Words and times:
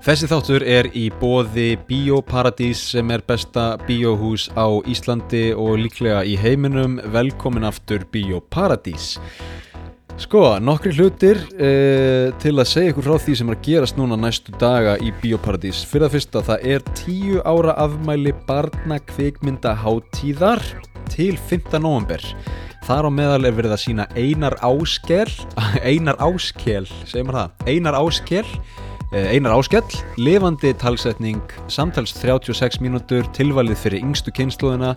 Þessi 0.00 0.30
þáttur 0.30 0.62
er 0.64 0.86
í 0.96 1.10
bóði 1.20 1.74
Bíóparadís 1.84 2.80
sem 2.94 3.10
er 3.12 3.20
besta 3.20 3.74
bíóhús 3.84 4.46
á 4.56 4.80
Íslandi 4.88 5.50
og 5.52 5.76
líklega 5.82 6.22
í 6.24 6.38
heiminum. 6.40 6.94
Velkomin 7.12 7.68
aftur 7.68 8.06
Bíóparadís. 8.08 9.18
Sko, 10.16 10.56
nokkri 10.64 10.94
hlutir 10.96 11.42
uh, 11.52 12.32
til 12.40 12.54
að 12.56 12.70
segja 12.72 12.94
ykkur 12.94 13.10
frá 13.10 13.20
því 13.26 13.36
sem 13.42 13.52
er 13.52 13.60
að 13.60 13.68
gerast 13.68 14.00
núna 14.00 14.16
næstu 14.16 14.56
daga 14.56 14.96
í 15.04 15.12
Bíóparadís. 15.20 15.84
Fyrir 15.84 16.08
það 16.08 16.16
fyrsta, 16.16 16.46
það 16.48 16.68
er 16.72 16.90
tíu 17.04 17.44
ára 17.44 17.76
afmæli 17.84 18.32
barnakvikmynda 18.48 19.76
hátíðar 19.84 20.64
til 21.12 21.34
5. 21.36 21.76
november. 21.76 22.24
Þar 22.88 23.04
á 23.04 23.10
meðal 23.12 23.42
er 23.44 23.52
verið 23.52 23.76
að 23.76 23.84
sína 23.84 24.08
Einar 24.16 24.56
Áskel, 24.64 25.28
Einar 25.92 26.16
Áskel, 26.24 26.88
segir 27.04 27.28
maður 27.28 27.42
það, 27.42 27.74
Einar 27.74 28.00
Áskel, 28.00 28.46
eh, 28.48 28.89
Einar 29.10 29.56
Áskell, 29.58 29.90
lifandi 30.22 30.70
talsetning, 30.78 31.40
samtals 31.66 32.12
36 32.14 32.76
mínútur, 32.78 33.24
tilvalið 33.34 33.80
fyrir 33.82 34.04
yngstu 34.06 34.30
kynnslóðina. 34.30 34.92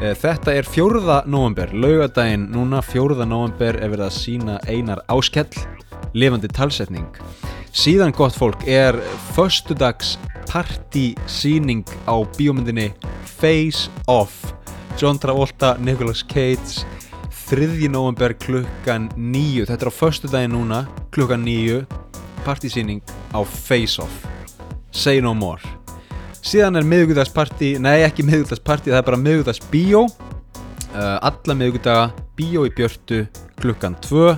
Eh, 0.00 0.14
Þetta 0.16 0.54
er 0.56 0.64
4. 0.64 1.18
november, 1.28 1.68
laugadaginn 1.68 2.46
núna 2.48 2.80
4. 2.80 3.26
november 3.28 3.76
er 3.76 3.92
verið 3.92 4.06
að 4.06 4.16
sína 4.16 4.56
Einar 4.64 5.02
Áskell, 5.12 5.52
lifandi 6.16 6.48
talsetning. 6.48 7.20
Síðan 7.76 8.16
gott 8.16 8.32
fólk 8.32 8.64
er 8.64 8.96
föstudags 9.36 10.16
partysýning 10.48 11.84
á 12.08 12.24
bíómyndinni 12.38 12.94
Face 13.36 13.90
Off. 14.08 14.54
John 14.96 15.20
Travolta, 15.20 15.76
Nicolas 15.76 16.24
Cage, 16.24 16.86
3. 17.50 17.84
november 17.92 18.32
klukkan 18.32 19.10
9. 19.14 19.66
Þetta 19.68 19.84
er 19.84 19.92
á 19.92 20.00
föstudaginn 20.00 20.56
núna, 20.56 20.86
klukkan 21.12 21.44
9 21.44 21.84
partysýning 22.46 23.00
á 23.32 23.40
Face 23.44 24.02
Off. 24.02 24.26
Say 24.92 25.20
No 25.20 25.34
More. 25.34 25.62
Síðan 26.42 26.80
er 26.80 26.86
miðugdagsparty, 26.88 27.76
nei 27.78 28.02
ekki 28.02 28.24
miðugdagsparty 28.26 28.90
það 28.90 28.98
er 28.98 29.06
bara 29.06 29.20
miðugdagsbíó 29.22 30.06
uh, 30.06 31.18
alla 31.22 31.56
miðugdaga, 31.56 32.10
bíó 32.36 32.66
í 32.66 32.72
björtu 32.74 33.24
klukkan 33.62 33.94
2 34.02 34.32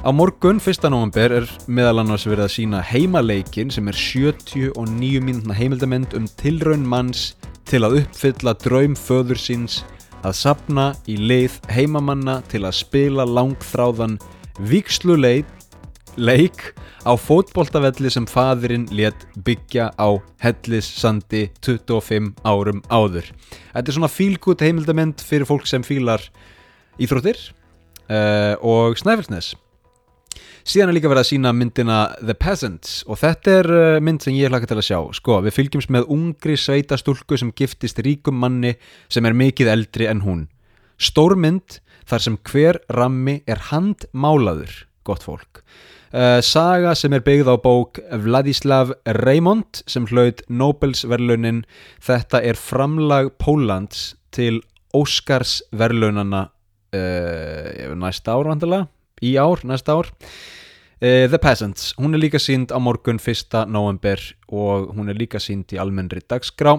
á 0.00 0.10
morgun, 0.16 0.60
1. 0.60 0.88
november 0.92 1.34
er 1.40 1.48
meðal 1.68 2.02
annars 2.02 2.26
verið 2.28 2.46
að 2.46 2.54
sína 2.54 2.82
heimaleikin 2.84 3.72
sem 3.72 3.88
er 3.90 3.96
79 3.96 5.22
mínúna 5.24 5.56
heimildamend 5.56 6.16
um 6.16 6.28
tilraun 6.40 6.84
manns 6.88 7.34
til 7.68 7.84
að 7.86 8.02
uppfylla 8.02 8.54
draum 8.60 8.96
föður 8.98 9.40
síns 9.40 9.80
að 10.26 10.36
sapna 10.36 10.90
í 11.08 11.16
leið 11.16 11.56
heimamanna 11.72 12.40
til 12.50 12.64
að 12.66 12.78
spila 12.80 13.24
langþráðan 13.28 14.18
viksluleik 14.68 15.48
leik 16.18 16.72
á 17.06 17.12
fótboltavelli 17.16 18.10
sem 18.12 18.26
faðurinn 18.28 18.88
let 18.94 19.26
byggja 19.46 19.90
á 19.94 20.08
hellissandi 20.42 21.46
25 21.62 22.34
árum 22.44 22.82
áður. 22.90 23.30
Þetta 23.72 23.86
er 23.86 23.96
svona 23.96 24.12
fílgút 24.12 24.64
heimildament 24.64 25.24
fyrir 25.24 25.48
fólk 25.48 25.68
sem 25.70 25.84
fílar 25.86 26.24
íþróttir 27.00 27.40
uh, 28.10 28.54
og 28.60 28.98
snæfellsnes. 29.00 29.54
Síðan 30.60 30.90
er 30.90 30.98
líka 30.98 31.08
verið 31.08 31.24
að 31.24 31.30
sína 31.30 31.52
myndina 31.56 31.98
The 32.20 32.36
Peasants 32.36 33.00
og 33.08 33.18
þetta 33.22 33.54
er 33.62 33.68
uh, 33.72 34.00
mynd 34.04 34.24
sem 34.24 34.36
ég 34.36 34.52
hlaka 34.52 34.68
til 34.68 34.78
að 34.78 34.88
sjá. 34.90 34.98
Sko, 35.16 35.40
við 35.46 35.56
fylgjumst 35.56 35.92
með 35.94 36.10
ungri 36.12 36.56
sveitastúlku 36.60 37.38
sem 37.40 37.52
giftist 37.56 38.02
ríkum 38.04 38.36
manni 38.42 38.74
sem 39.08 39.26
er 39.26 39.36
mikið 39.36 39.72
eldri 39.72 40.10
en 40.10 40.24
hún. 40.26 40.44
Stór 41.00 41.38
mynd 41.40 41.80
þar 42.10 42.26
sem 42.26 42.36
hver 42.50 42.80
rammi 42.92 43.40
er 43.48 43.70
handmálaður, 43.70 44.74
gott 45.06 45.24
fólk. 45.24 45.62
Uh, 46.10 46.40
saga 46.42 46.90
sem 46.98 47.12
er 47.14 47.22
byggð 47.22 47.52
á 47.54 47.56
bók 47.62 48.00
Vladislav 48.24 48.88
Raymond 49.22 49.84
sem 49.86 50.08
hlaut 50.10 50.40
Nobels 50.50 51.04
verðlaunin 51.06 51.60
þetta 52.02 52.40
er 52.42 52.58
framlag 52.58 53.28
Póllands 53.38 54.16
til 54.34 54.58
Óskars 54.90 55.60
verðlaunana 55.70 56.48
uh, 56.50 57.92
næsta 57.94 58.34
ár 58.34 58.50
vantilega 58.50 58.88
í 59.22 59.36
ár, 59.38 59.62
næsta 59.62 59.94
ár. 60.00 60.10
Uh, 60.98 61.30
The 61.30 61.38
Peasants, 61.38 61.94
hún 61.94 62.18
er 62.18 62.24
líka 62.24 62.42
sínd 62.42 62.74
á 62.74 62.82
morgun 62.82 63.22
1. 63.22 63.70
november 63.70 64.18
og 64.50 64.90
hún 64.96 65.14
er 65.14 65.20
líka 65.20 65.38
sínd 65.38 65.70
í 65.70 65.78
almennri 65.78 66.24
dagskrá. 66.26 66.74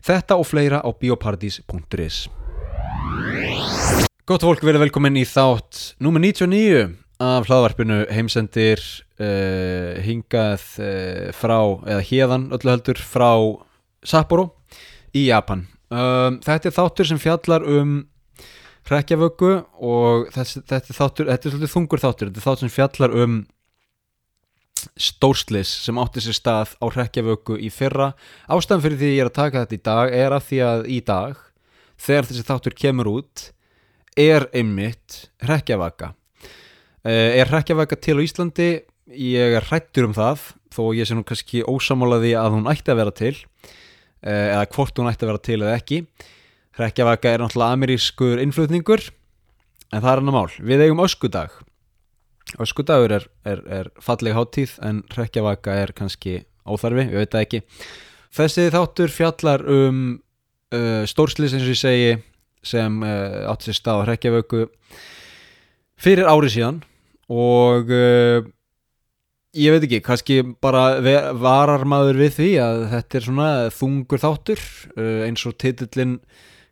Þetta 0.00 0.40
og 0.40 0.48
fleira 0.48 0.80
á 0.80 0.88
biopartys.is 0.88 2.30
Gott 4.24 4.48
fólk, 4.48 4.64
verið 4.64 4.86
velkomin 4.86 5.20
í 5.20 5.28
þátt 5.28 6.00
nummer 6.00 6.24
99 6.24 7.09
af 7.20 7.48
hlaðvarpinu 7.50 8.04
heimsendir 8.08 8.80
uh, 9.20 10.00
hingað 10.00 10.62
uh, 10.80 11.28
frá, 11.36 11.58
eða 11.84 12.04
hérðan 12.08 12.48
öllu 12.56 12.72
heldur 12.72 13.02
frá 13.04 13.30
Sapporo 14.00 14.46
í 15.12 15.26
Japan. 15.28 15.66
Um, 15.92 16.38
þetta 16.40 16.70
er 16.70 16.76
þáttur 16.76 17.10
sem 17.10 17.20
fjallar 17.20 17.66
um 17.68 17.98
hrekkjavöggu 18.88 19.52
og 19.84 20.30
þessi, 20.34 20.62
þetta, 20.64 20.80
er 20.80 20.96
þáttur, 20.96 21.28
þetta 21.30 21.48
er 21.48 21.54
svolítið 21.54 21.74
þungur 21.74 22.02
þáttur, 22.02 22.30
þetta 22.30 22.40
er 22.40 22.46
þáttur 22.46 22.64
sem 22.64 22.74
fjallar 22.74 23.16
um 23.20 23.40
stórslis 24.96 25.70
sem 25.84 25.98
átti 26.00 26.22
sér 26.24 26.38
stað 26.38 26.72
á 26.80 26.86
hrekkjavöggu 26.88 27.58
í 27.60 27.68
fyrra. 27.74 28.14
Ástæðan 28.48 28.86
fyrir 28.86 29.00
því 29.02 29.10
ég 29.12 29.24
er 29.24 29.28
að 29.28 29.36
taka 29.36 29.64
þetta 29.66 29.76
í 29.76 29.84
dag 29.90 30.14
er 30.22 30.36
að 30.36 30.46
því 30.48 30.62
að 30.70 30.86
í 30.88 31.00
dag, 31.10 31.42
þegar 32.00 32.30
þessi 32.30 32.46
þáttur 32.48 32.78
kemur 32.80 33.12
út, 33.12 33.44
er 34.16 34.48
einmitt 34.56 35.26
hrekkjavaka. 35.44 36.14
Uh, 37.00 37.32
er 37.32 37.48
hrekkjavaka 37.48 37.96
til 37.96 38.18
á 38.20 38.22
Íslandi? 38.24 38.70
Ég 39.08 39.54
er 39.56 39.64
hrættur 39.64 40.10
um 40.10 40.12
það 40.12 40.42
þó 40.68 40.82
ég 40.92 41.08
sé 41.08 41.16
nú 41.16 41.24
kannski 41.24 41.62
ósamálaði 41.64 42.34
að 42.36 42.58
hún 42.58 42.68
ætti 42.68 42.92
að 42.92 42.98
vera 43.00 43.14
til 43.16 43.32
uh, 43.32 44.28
eða 44.28 44.66
hvort 44.74 45.00
hún 45.00 45.08
ætti 45.08 45.24
að 45.24 45.30
vera 45.32 45.42
til 45.48 45.56
eða 45.62 45.78
ekki. 45.78 46.00
Hrekkjavaka 46.76 47.32
er 47.32 47.40
náttúrulega 47.40 47.76
amerískur 47.78 48.42
innflutningur 48.44 49.06
en 49.90 50.02
það 50.02 50.10
er 50.12 50.22
annar 50.22 50.36
mál. 50.36 50.52
Við 50.60 50.84
eigum 50.84 51.00
öskudag. 51.06 51.54
Öskudagur 52.60 53.16
er, 53.16 53.26
er, 53.48 53.62
er 53.80 53.90
falleg 54.04 54.36
háttíð 54.36 54.76
en 54.84 55.00
hrekkjavaka 55.14 55.78
er 55.80 55.94
kannski 55.96 56.42
óþarfi, 56.68 57.06
við 57.08 57.22
veit 57.22 57.32
það 57.32 57.46
ekki. 57.46 57.62
Þessi 58.36 58.66
þáttur 58.76 59.14
fjallar 59.14 59.64
um 59.72 60.04
uh, 60.76 61.08
stórslis 61.08 61.56
eins 61.56 61.64
og 61.64 61.72
ég 61.72 61.80
segi 61.80 62.12
sem 62.60 63.00
átti 63.00 63.70
sér 63.70 63.78
stað 63.78 64.04
á 64.04 64.06
hrekkjavöku 64.10 64.66
fyrir 65.96 66.28
ári 66.28 66.50
síðan 66.52 66.82
og 67.30 67.92
uh, 67.94 68.42
ég 69.54 69.74
veit 69.74 69.86
ekki, 69.86 70.00
kannski 70.04 70.40
bara 70.62 71.00
varar 71.38 71.86
maður 71.88 72.18
við 72.24 72.34
því 72.38 72.50
að 72.64 72.82
þetta 72.94 73.18
er 73.18 73.26
svona 73.26 73.50
þungur 73.74 74.22
þáttur 74.24 74.64
uh, 74.96 75.22
eins 75.28 75.46
og 75.46 75.56
titillin 75.62 76.18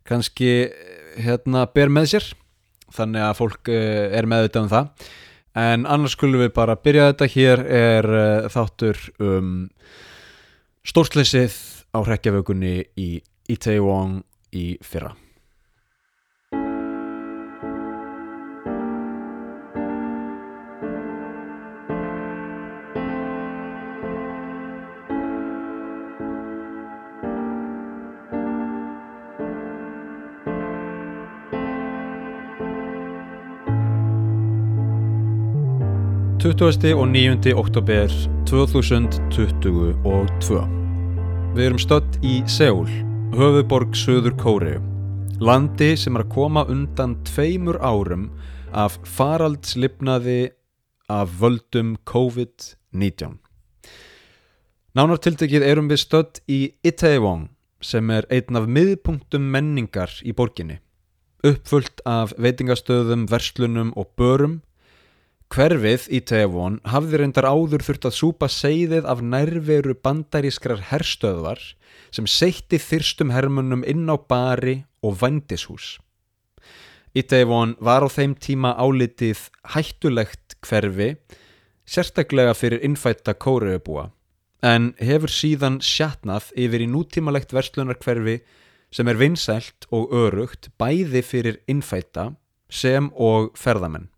kannski 0.07 0.51
hérna 1.19 1.65
ber 1.73 1.91
með 1.93 2.13
sér. 2.13 2.29
Þannig 2.89 3.25
að 3.25 3.39
fólk 3.39 3.71
uh, 3.71 4.05
er 4.17 4.27
meðvitað 4.29 4.67
um 4.67 4.71
það. 4.73 5.09
En 5.59 5.87
annars 5.89 6.13
skulum 6.15 6.43
við 6.43 6.53
bara 6.55 6.77
byrja 6.79 7.09
þetta. 7.09 7.29
Hér 7.33 7.63
er 7.79 8.07
þáttur 8.53 8.99
um 9.17 9.49
stórsleysið 10.87 11.57
á 11.95 11.99
hrekkjavökunni 12.05 12.75
í 13.01 13.09
Itaewon 13.49 14.21
í 14.55 14.75
fyrra 14.85 15.15
20. 36.39 36.93
og 36.95 37.09
9. 37.11 37.51
oktober 37.51 38.07
2022 38.47 40.59
Við 41.51 41.65
erum 41.65 41.81
stödd 41.83 42.15
í 42.23 42.37
Seúl, 42.47 42.87
höfuborg 43.35 43.91
Suður 43.91 44.31
Kóriu 44.39 44.79
landi 45.43 45.99
sem 45.99 46.15
er 46.15 46.23
að 46.23 46.31
koma 46.37 46.63
undan 46.71 47.17
tveimur 47.27 47.75
árum 47.83 48.29
af 48.71 48.95
faraldslipnaði 49.03 50.55
af 51.11 51.27
völdum 51.41 51.97
COVID-19 52.07 53.35
Nánartiltekið 54.95 55.67
erum 55.73 55.91
við 55.91 55.99
stödd 56.05 56.39
í 56.47 56.71
Itaewon 56.87 57.49
sem 57.83 58.07
er 58.15 58.23
einn 58.31 58.55
af 58.55 58.71
miðpunktum 58.79 59.43
menningar 59.43 60.15
í 60.23 60.31
borginni 60.31 60.79
uppfullt 61.43 61.99
af 62.07 62.31
veitingastöðum, 62.39 63.27
verslunum 63.27 63.91
og 63.99 64.15
börum 64.15 64.61
Hverfið 65.49 66.03
í 66.13 66.19
Tevon 66.29 66.75
hafði 66.85 67.19
reyndar 67.23 67.47
áður 67.49 67.81
þurft 67.81 68.03
að 68.05 68.13
súpa 68.19 68.47
seiðið 68.53 69.07
af 69.09 69.23
nærveru 69.25 69.95
bandarískrar 69.97 70.83
herstöðvar 70.91 71.63
sem 72.13 72.27
seitti 72.29 72.77
þyrstum 72.77 73.33
hermunum 73.33 73.81
inn 73.81 74.05
á 74.13 74.17
bari 74.29 74.83
og 75.01 75.17
vandishús. 75.23 75.97
Í 77.17 77.23
Tevon 77.25 77.73
var 77.81 78.05
á 78.05 78.09
þeim 78.13 78.35
tíma 78.37 78.75
álitið 78.77 79.41
hættulegt 79.73 80.59
hverfi, 80.61 81.15
sérstaklega 81.81 82.53
fyrir 82.53 82.85
innfætta 82.85 83.33
kóruubúa, 83.33 84.11
en 84.61 84.91
hefur 85.01 85.33
síðan 85.33 85.81
sjatnað 85.81 86.51
yfir 86.53 86.85
í 86.85 86.91
nútímalegt 86.93 87.57
verslunarkverfi 87.57 88.37
sem 88.93 89.09
er 89.09 89.17
vinsælt 89.17 89.89
og 89.89 90.13
örugt 90.13 90.69
bæði 90.77 91.25
fyrir 91.25 91.59
innfætta 91.65 92.35
sem 92.69 93.09
og 93.17 93.55
ferðamenn. 93.57 94.11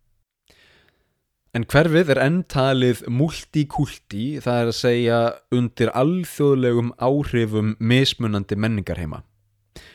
En 1.52 1.66
hverfið 1.68 2.14
er 2.14 2.20
enntalið 2.24 3.02
multikulti, 3.12 4.40
það 4.40 4.60
er 4.62 4.70
að 4.70 4.78
segja 4.78 5.18
undir 5.52 5.90
alþjóðlegum 6.00 6.94
áhrifum 6.96 7.74
mismunandi 7.76 8.56
menningarheima. 8.56 9.20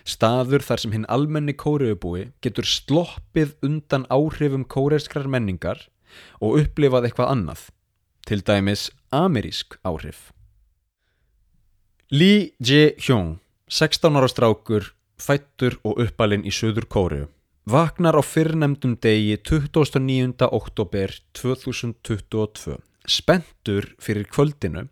Staður 0.05 0.65
þar 0.67 0.83
sem 0.83 0.93
hinn 0.93 1.07
almenni 1.09 1.55
kóriðubúi 1.57 2.27
getur 2.45 2.69
sloppið 2.69 3.55
undan 3.65 4.05
áhrifum 4.13 4.67
kóriðskrar 4.69 5.31
menningar 5.33 5.87
og 6.45 6.61
upplifað 6.61 7.09
eitthvað 7.09 7.33
annað, 7.33 7.63
til 8.29 8.43
dæmis 8.45 8.91
amerísk 9.09 9.79
áhrif. 9.81 10.29
Lee 12.13 12.53
Jae-hyung, 12.61 13.39
16 13.73 14.21
ára 14.21 14.29
strákur, 14.29 14.93
fættur 15.17 15.81
og 15.89 16.05
uppalinn 16.05 16.45
í 16.45 16.53
söður 16.53 16.85
kóriðu 16.85 17.31
vaknar 17.67 18.15
á 18.15 18.23
fyrrnemdum 18.23 18.95
degi 19.03 19.37
29. 19.43 20.47
oktober 20.55 21.11
2022 21.35 22.77
spentur 23.11 23.89
fyrir 23.99 24.29
kvöldinu 24.31 24.85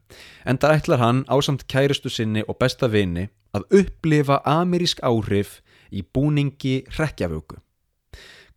en 0.45 0.59
það 0.59 0.75
ætlar 0.79 1.03
hann 1.03 1.21
ásamt 1.31 1.69
kæristu 1.71 2.11
sinni 2.11 2.43
og 2.49 2.59
besta 2.59 2.89
vini 2.91 3.29
að 3.55 3.69
upplifa 3.79 4.41
amerísk 4.43 5.05
áhrif 5.07 5.61
í 5.95 6.03
búningi 6.03 6.83
rekjavöku. 6.99 7.61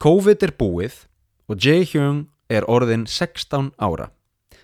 COVID 0.02 0.48
er 0.50 0.54
búið 0.58 0.98
og 1.46 1.62
Jae-hyung 1.62 2.26
er 2.50 2.66
orðin 2.66 3.06
16 3.06 3.70
ára. 3.78 4.10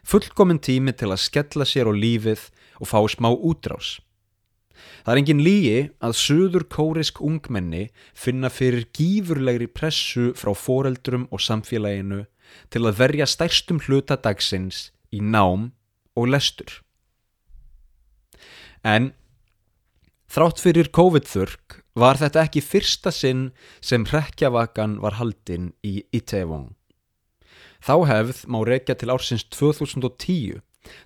Fullkominn 0.02 0.62
tími 0.66 0.98
til 0.98 1.14
að 1.14 1.22
skella 1.28 1.70
sér 1.70 1.90
á 1.90 1.94
lífið 1.94 2.50
og 2.82 2.90
fá 2.90 3.06
smá 3.06 3.30
útrás. 3.30 4.02
Það 5.06 5.14
er 5.14 5.22
engin 5.22 5.44
lígi 5.46 5.80
að 6.04 6.18
söður 6.20 6.66
kórisk 6.72 7.22
ungmenni 7.22 7.88
finna 8.18 8.50
fyrir 8.54 8.88
gífurlegri 8.96 9.68
pressu 9.70 10.32
frá 10.38 10.54
foreldrum 10.58 11.28
og 11.32 11.44
samfélaginu 11.44 12.24
til 12.74 12.84
að 12.86 12.98
verja 13.00 13.28
stærstum 13.30 13.82
hluta 13.86 14.18
dagsins 14.18 14.90
í 15.14 15.22
nám 15.22 15.72
og 16.18 16.30
lestur. 16.34 16.82
En 18.84 19.14
þrátt 20.34 20.60
fyrir 20.60 20.92
COVID-þurk 20.92 21.80
var 22.00 22.20
þetta 22.20 22.48
ekki 22.48 22.64
fyrsta 22.66 23.14
sinn 23.14 23.52
sem 23.82 24.06
hrekkjavakan 24.10 24.98
var 25.04 25.20
haldinn 25.20 25.72
í 25.86 26.02
Ítevong. 26.16 26.74
Þá 27.84 27.96
hefð 28.10 28.46
má 28.48 28.62
rekja 28.66 28.96
til 28.96 29.12
ársins 29.14 29.44
2010 29.52 30.62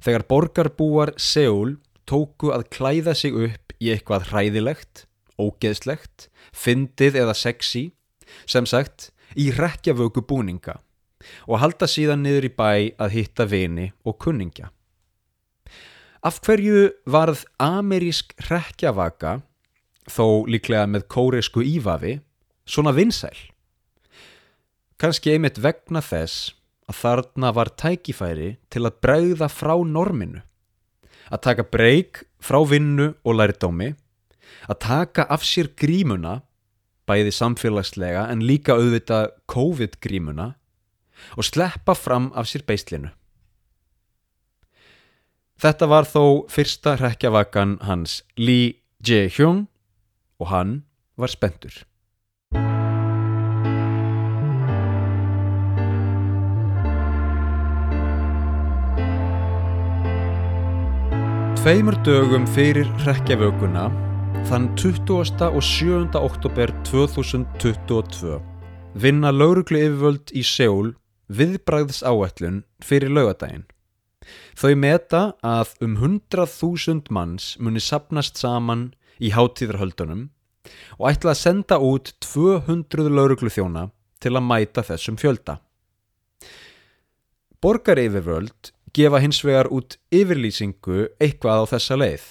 þegar 0.05 0.25
borgarbúar 0.29 1.13
Seúl 1.21 1.77
tóku 2.07 2.51
að 2.55 2.67
klæða 2.73 3.13
sig 3.17 3.35
upp 3.35 3.75
í 3.83 3.91
eitthvað 3.93 4.31
hræðilegt, 4.31 5.05
ógeðslegt, 5.37 6.29
fyndið 6.55 7.19
eða 7.23 7.35
sexy, 7.37 7.91
sem 8.49 8.65
sagt 8.65 9.11
í 9.37 9.51
rekjavöku 9.55 10.23
búninga 10.27 10.79
og 11.49 11.59
halda 11.61 11.87
síðan 11.89 12.23
niður 12.23 12.47
í 12.47 12.53
bæ 12.53 12.71
að 13.01 13.13
hitta 13.15 13.47
vini 13.49 13.89
og 14.07 14.17
kunningja. 14.21 14.71
Af 16.23 16.39
hverju 16.45 16.89
varð 17.09 17.43
amerísk 17.61 18.33
rekjavaka, 18.49 19.41
þó 20.07 20.47
líklega 20.49 20.87
með 20.89 21.07
kóresku 21.11 21.63
ívafi, 21.65 22.17
svona 22.67 22.93
vinsæl? 22.95 23.35
Kanski 24.97 25.35
einmitt 25.35 25.59
vegna 25.61 26.01
þess 26.01 26.53
að 26.89 26.99
þarna 27.01 27.51
var 27.53 27.73
tækifæri 27.77 28.55
til 28.71 28.85
að 28.87 28.99
bregða 29.03 29.49
frá 29.51 29.75
norminu 29.85 30.46
að 31.31 31.43
taka 31.47 31.65
breyk 31.67 32.23
frá 32.43 32.59
vinnu 32.67 33.11
og 33.23 33.39
lærdómi, 33.39 33.93
að 34.67 34.79
taka 34.83 35.27
af 35.31 35.45
sér 35.47 35.71
grímuna, 35.79 36.41
bæði 37.07 37.31
samfélagslega 37.31 38.27
en 38.31 38.43
líka 38.43 38.75
auðvita 38.75 39.27
COVID-grímuna 39.47 40.51
og 41.39 41.47
sleppa 41.47 41.95
fram 41.95 42.31
af 42.35 42.49
sér 42.51 42.65
beislinu. 42.67 43.13
Þetta 45.57 45.87
var 45.89 46.05
þó 46.05 46.45
fyrsta 46.53 46.97
hrekkjavakan 46.99 47.79
hans 47.87 48.21
Lee 48.37 48.75
Jae-hyung 49.01 49.65
og 50.37 50.51
hann 50.51 50.73
var 51.17 51.31
spendur. 51.33 51.73
Tveimur 61.57 61.95
dögum 62.05 62.43
fyrir 62.53 62.85
hrekkjavökunna, 63.01 63.87
þann 64.45 64.67
20. 64.77 65.47
og 65.47 65.63
7. 65.65 66.13
oktober 66.19 66.69
2022, 66.85 68.35
vinna 68.93 69.31
lauruglu 69.33 69.79
yfirvöld 69.81 70.35
í 70.37 70.43
Seúl 70.45 70.91
viðbræðs 71.33 72.03
áætlun 72.05 72.61
fyrir 72.85 73.09
laugadaginn. 73.09 73.65
Þau 74.53 74.75
meta 74.77 75.23
að 75.41 75.73
um 75.87 75.97
100.000 75.97 77.09
manns 77.09 77.49
muni 77.57 77.81
sapnast 77.81 78.37
saman 78.37 78.91
í 79.17 79.33
hátíðarhöldunum 79.33 80.27
og 81.01 81.09
ætla 81.09 81.33
að 81.33 81.41
senda 81.41 81.81
út 81.81 82.13
200 82.21 83.09
lauruglu 83.09 83.49
þjóna 83.49 83.89
til 84.21 84.37
að 84.37 84.45
mæta 84.53 84.85
þessum 84.85 85.17
fjölda. 85.17 85.57
Borgaryfirvöld 87.65 88.76
gefa 88.95 89.21
hins 89.23 89.41
vegar 89.45 89.69
út 89.73 89.97
yfirlýsingu 90.13 91.07
eitthvað 91.19 91.63
á 91.63 91.65
þessa 91.73 91.97
leið. 91.99 92.27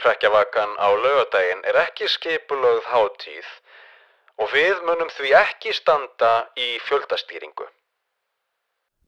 Hrekkjavakan 0.00 0.76
á 0.80 0.88
lögadaginn 0.96 1.66
er 1.68 1.80
ekki 1.86 2.08
skipulögð 2.08 2.86
hátíð 2.92 3.48
og 4.40 4.54
við 4.54 4.78
munum 4.86 5.10
því 5.12 5.34
ekki 5.36 5.74
standa 5.76 6.32
í 6.56 6.78
fjöldastýringu. 6.86 7.66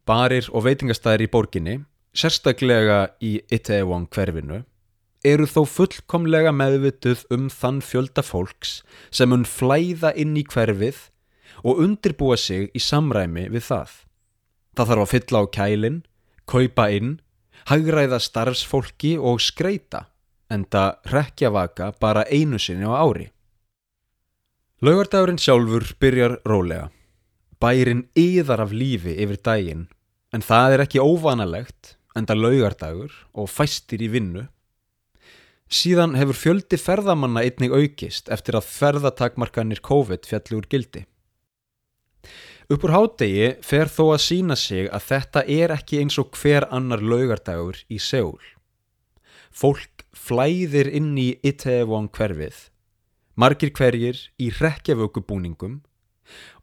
Barir 0.04 0.48
og 0.50 0.66
veitingastæðir 0.66 1.24
í 1.24 1.30
borginni, 1.32 1.78
sérstaklega 2.12 3.14
í 3.22 3.38
Itaewon 3.54 4.08
hverfinu, 4.12 4.64
eru 5.24 5.46
þó 5.46 5.62
fullkomlega 5.70 6.52
meðvituð 6.52 7.22
um 7.32 7.46
þann 7.52 7.80
fjölda 7.86 8.24
fólks 8.26 8.80
sem 9.14 9.30
mun 9.30 9.46
flæða 9.46 10.10
inn 10.18 10.34
í 10.36 10.42
hverfið 10.44 11.06
og 11.62 11.78
undirbúa 11.84 12.36
sig 12.36 12.68
í 12.74 12.82
samræmi 12.82 13.46
við 13.54 13.68
það. 13.70 13.92
Það 14.76 14.90
þarf 14.90 15.04
að 15.04 15.12
fylla 15.14 15.40
á 15.40 15.44
kælinn 15.56 16.00
kaupa 16.48 16.88
inn, 16.94 17.18
hagræða 17.70 18.18
starfsfólki 18.22 19.14
og 19.18 19.40
skreita 19.42 20.06
en 20.52 20.66
það 20.68 21.12
rekjavaka 21.12 21.92
bara 22.00 22.26
einu 22.28 22.58
sinni 22.60 22.88
á 22.88 22.94
ári. 23.00 23.30
Laugardagurinn 24.82 25.38
sjálfur 25.38 25.92
byrjar 26.02 26.40
rólega. 26.48 26.90
Bærin 27.62 28.08
yðar 28.18 28.64
af 28.64 28.72
lífi 28.74 29.14
yfir 29.22 29.38
daginn 29.38 29.84
en 30.34 30.42
það 30.42 30.74
er 30.74 30.82
ekki 30.86 31.02
óvanalegt 31.02 31.94
en 32.18 32.26
það 32.26 32.42
laugardagur 32.44 33.14
og 33.38 33.48
fæstir 33.48 34.02
í 34.02 34.10
vinnu. 34.12 34.48
Síðan 35.72 36.18
hefur 36.18 36.36
fjöldi 36.36 36.76
ferðamanna 36.76 37.44
einnig 37.46 37.72
aukist 37.72 38.28
eftir 38.34 38.58
að 38.58 38.68
ferðatakmarkanir 38.68 39.80
COVID 39.80 40.26
fjalli 40.28 40.58
úr 40.58 40.68
gildi. 40.68 41.06
Uppur 42.72 42.92
hádegi 42.94 43.48
fer 43.60 43.90
þó 43.90 44.14
að 44.14 44.22
sína 44.24 44.56
sig 44.56 44.86
að 44.88 45.08
þetta 45.10 45.40
er 45.60 45.72
ekki 45.74 45.98
eins 46.00 46.14
og 46.22 46.30
hver 46.38 46.64
annar 46.72 47.02
laugardagur 47.04 47.82
í 47.92 47.98
Seúl. 48.00 48.40
Fólk 49.52 50.06
flæðir 50.16 50.88
inn 50.88 51.10
í 51.20 51.34
Itaewon 51.44 52.08
hverfið, 52.14 52.70
margir 53.36 53.74
hverjir 53.76 54.22
í 54.40 54.48
rekjavökubúningum 54.56 55.82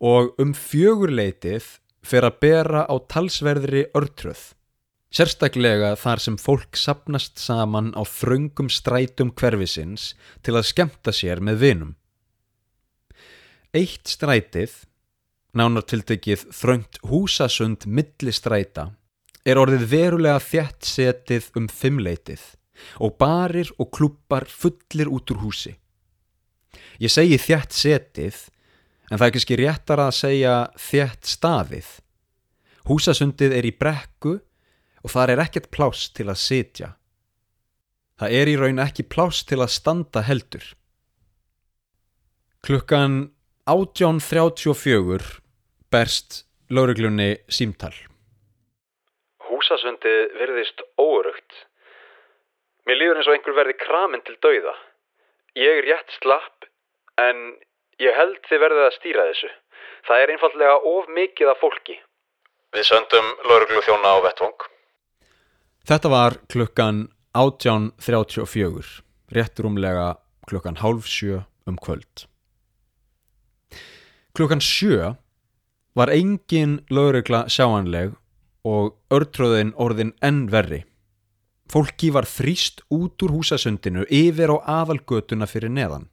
og 0.01 0.34
um 0.42 0.56
fjögurleitið 0.58 1.68
fer 2.01 2.25
að 2.25 2.42
bera 2.42 2.88
á 2.89 2.96
talsverðri 3.06 3.86
örtröð. 3.94 4.56
Sérstaklega 5.13 5.94
þar 5.98 6.25
sem 6.25 6.42
fólk 6.42 6.78
sapnast 6.78 7.38
saman 7.42 7.94
á 7.94 8.01
þröngum 8.01 8.70
strætum 8.74 9.30
hverfisins 9.38 10.16
til 10.42 10.58
að 10.58 10.70
skemta 10.74 11.13
sér 11.13 11.42
með 11.42 11.66
vinum. 11.66 11.96
Eitt 13.78 14.10
strætið 14.10 14.88
nánartildegið 15.58 16.46
þröngt 16.53 17.00
húsasund 17.10 17.86
millistræta, 17.89 18.89
er 19.46 19.58
orðið 19.58 19.86
verulega 19.89 20.39
þjætt 20.44 20.86
setið 20.86 21.50
um 21.58 21.68
fimmleitið 21.72 22.44
og 23.03 23.18
barir 23.20 23.72
og 23.79 23.89
klúpar 23.96 24.46
fullir 24.48 25.10
út 25.12 25.32
úr 25.34 25.41
húsi. 25.44 25.74
Ég 27.00 27.12
segi 27.12 27.39
þjætt 27.39 27.75
setið, 27.75 28.38
en 29.10 29.18
það 29.18 29.25
er 29.25 29.34
kannski 29.36 29.58
réttar 29.60 30.03
að 30.03 30.15
segja 30.20 30.53
þjætt 30.77 31.32
staðið. 31.34 31.89
Húsasundið 32.89 33.56
er 33.58 33.68
í 33.68 33.74
brekku 33.75 34.38
og 35.03 35.13
þar 35.13 35.34
er 35.34 35.44
ekkert 35.46 35.70
pláss 35.74 36.10
til 36.13 36.29
að 36.29 36.41
sitja. 36.44 36.94
Það 38.20 38.36
er 38.36 38.51
í 38.51 38.56
raun 38.60 38.84
ekki 38.84 39.08
pláss 39.08 39.46
til 39.48 39.62
að 39.63 39.74
standa 39.74 40.24
heldur. 40.27 40.65
Klukkan 42.65 43.29
1834 43.70 45.40
berst 45.94 46.44
lauruglunni 46.74 47.36
símtal. 47.50 47.94
Húsasundið 49.50 50.34
virðist 50.40 50.82
órugt. 50.98 51.58
Mér 52.90 52.98
líður 53.02 53.20
eins 53.20 53.30
og 53.30 53.36
einhver 53.38 53.58
verði 53.58 53.76
kramin 53.78 54.24
til 54.26 54.38
dauða. 54.42 54.74
Ég 55.58 55.82
er 55.82 55.88
rétt 55.90 56.14
slapp, 56.18 56.66
en 57.18 57.60
ég 58.02 58.16
held 58.18 58.40
þið 58.50 58.64
verðið 58.64 58.86
að 58.88 58.98
stýra 58.98 59.28
þessu. 59.30 59.52
Það 60.08 60.24
er 60.24 60.34
einfallega 60.34 60.80
of 60.94 61.10
mikið 61.14 61.52
af 61.54 61.62
fólki. 61.62 61.98
Við 62.74 62.86
söndum 62.90 63.30
lauruglu 63.50 63.82
þjóna 63.86 64.14
á 64.14 64.18
vettvang. 64.26 64.66
Þetta 65.90 66.12
var 66.14 66.38
klukkan 66.54 67.06
18.34, 67.38 68.90
rétt 69.34 69.62
rúmlega 69.62 70.10
klukkan 70.50 70.82
hálf 70.82 71.10
sjö 71.10 71.44
um 71.70 71.78
kvöld. 71.78 72.26
Klukkan 74.36 74.62
sjö 74.62 75.15
var 75.98 76.12
engin 76.13 76.79
laurugla 76.89 77.48
sjáanleg 77.50 78.13
og 78.67 78.95
örtröðin 79.13 79.74
orðin 79.75 80.13
enn 80.21 80.48
verri. 80.51 80.83
Fólki 81.69 82.09
var 82.13 82.25
þrýst 82.25 82.81
út 82.89 83.21
úr 83.25 83.33
húsasundinu 83.36 84.05
yfir 84.09 84.50
á 84.53 84.57
aðalgötuna 84.81 85.45
fyrir 85.50 85.69
neðan. 85.74 86.07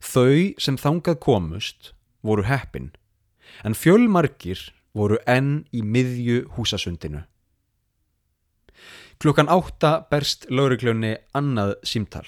Þau 0.00 0.54
sem 0.62 0.78
þangað 0.78 1.18
komust 1.22 1.92
voru 2.22 2.46
heppin, 2.46 2.92
en 3.64 3.74
fjölmarkir 3.74 4.60
voru 4.94 5.18
enn 5.26 5.66
í 5.74 5.82
miðju 5.82 6.46
húsasundinu. 6.56 7.24
Klukkan 9.22 9.48
átta 9.48 10.06
berst 10.10 10.46
lauruglunni 10.52 11.16
annað 11.34 11.76
símtal. 11.88 12.26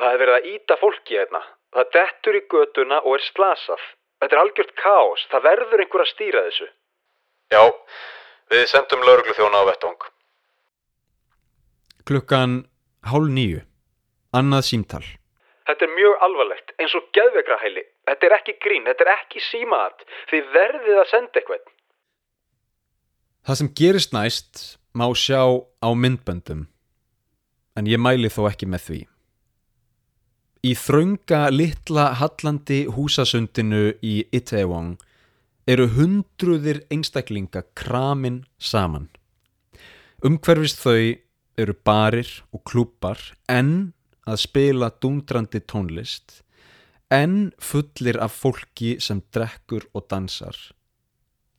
Það 0.00 0.14
er 0.14 0.20
verið 0.22 0.36
að 0.36 0.46
íta 0.54 0.76
fólki 0.80 1.18
hérna. 1.18 1.42
Það 1.70 1.90
dettur 1.94 2.38
í 2.38 2.44
götuna 2.50 3.02
og 3.04 3.18
er 3.18 3.24
slasað. 3.28 3.82
Þetta 4.20 4.36
er 4.36 4.42
algjört 4.42 4.74
kaos. 4.78 5.26
Það 5.32 5.46
verður 5.48 5.82
einhver 5.84 6.04
að 6.04 6.10
stýra 6.12 6.42
þessu. 6.48 6.68
Já, 7.50 7.62
við 8.52 8.66
sendum 8.70 9.04
lauruglu 9.06 9.34
þjóna 9.36 9.62
á 9.64 9.68
vettvang. 9.70 10.04
Klukkan 12.10 12.60
hálf 13.10 13.32
nýju, 13.32 13.62
annað 14.36 14.66
símtal. 14.68 15.02
Þetta 15.70 15.86
er 15.86 15.92
mjög 15.94 16.22
alvarlegt, 16.26 16.72
eins 16.82 16.94
og 16.98 17.06
geðvegrahæli. 17.14 17.84
Þetta 18.10 18.26
er 18.26 18.34
ekki 18.36 18.54
grín, 18.62 18.88
þetta 18.88 19.06
er 19.06 19.12
ekki 19.14 19.42
símaat. 19.44 20.02
Þið 20.32 20.48
verðið 20.56 20.98
að 20.98 21.10
senda 21.12 21.40
eitthvað. 21.40 21.68
Það 23.46 23.58
sem 23.60 23.70
gerist 23.80 24.12
næst 24.12 24.64
má 24.92 25.06
sjá 25.16 25.42
á 25.80 25.88
myndböndum, 25.96 26.66
en 27.78 27.88
ég 27.88 28.02
mæli 28.02 28.28
þó 28.32 28.42
ekki 28.50 28.68
með 28.68 28.84
því. 28.88 29.00
Í 30.60 30.74
þrönga 30.76 31.46
litla 31.54 32.10
hallandi 32.20 32.82
húsasundinu 32.92 33.94
í 34.04 34.26
Itaewon 34.28 34.98
eru 35.64 35.86
hundruðir 35.94 36.82
einstaklinga 36.92 37.62
kramin 37.72 38.42
saman. 38.60 39.06
Umhverfist 40.20 40.82
þau 40.82 41.16
eru 41.56 41.76
barir 41.80 42.28
og 42.52 42.60
klúpar 42.68 43.22
enn 43.48 43.94
að 44.28 44.42
spila 44.42 44.90
dúndrandi 45.00 45.62
tónlist, 45.64 46.42
enn 47.08 47.54
fullir 47.56 48.20
af 48.20 48.36
fólki 48.36 48.98
sem 49.00 49.24
drekkur 49.32 49.88
og 49.96 50.10
dansar. 50.12 50.58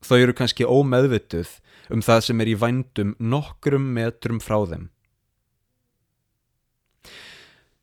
Þau 0.05 0.17
eru 0.19 0.37
kannski 0.37 0.69
ómeðvituð 0.69 1.57
um 1.89 2.05
það 2.05 2.27
sem 2.27 2.45
er 2.45 2.53
í 2.53 2.59
vændum 2.67 3.17
nokkrum 3.17 3.89
metrum 3.97 4.37
frá 4.37 4.59
þeim. 4.61 4.90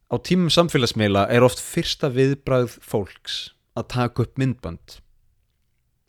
Á 0.08 0.16
tímum 0.16 0.48
samfélagsmeila 0.48 1.26
er 1.28 1.44
oft 1.44 1.60
fyrsta 1.60 2.08
viðbræð 2.08 2.78
fólks 2.80 3.52
að 3.76 3.90
taka 3.92 4.24
upp 4.24 4.38
myndband. 4.40 5.00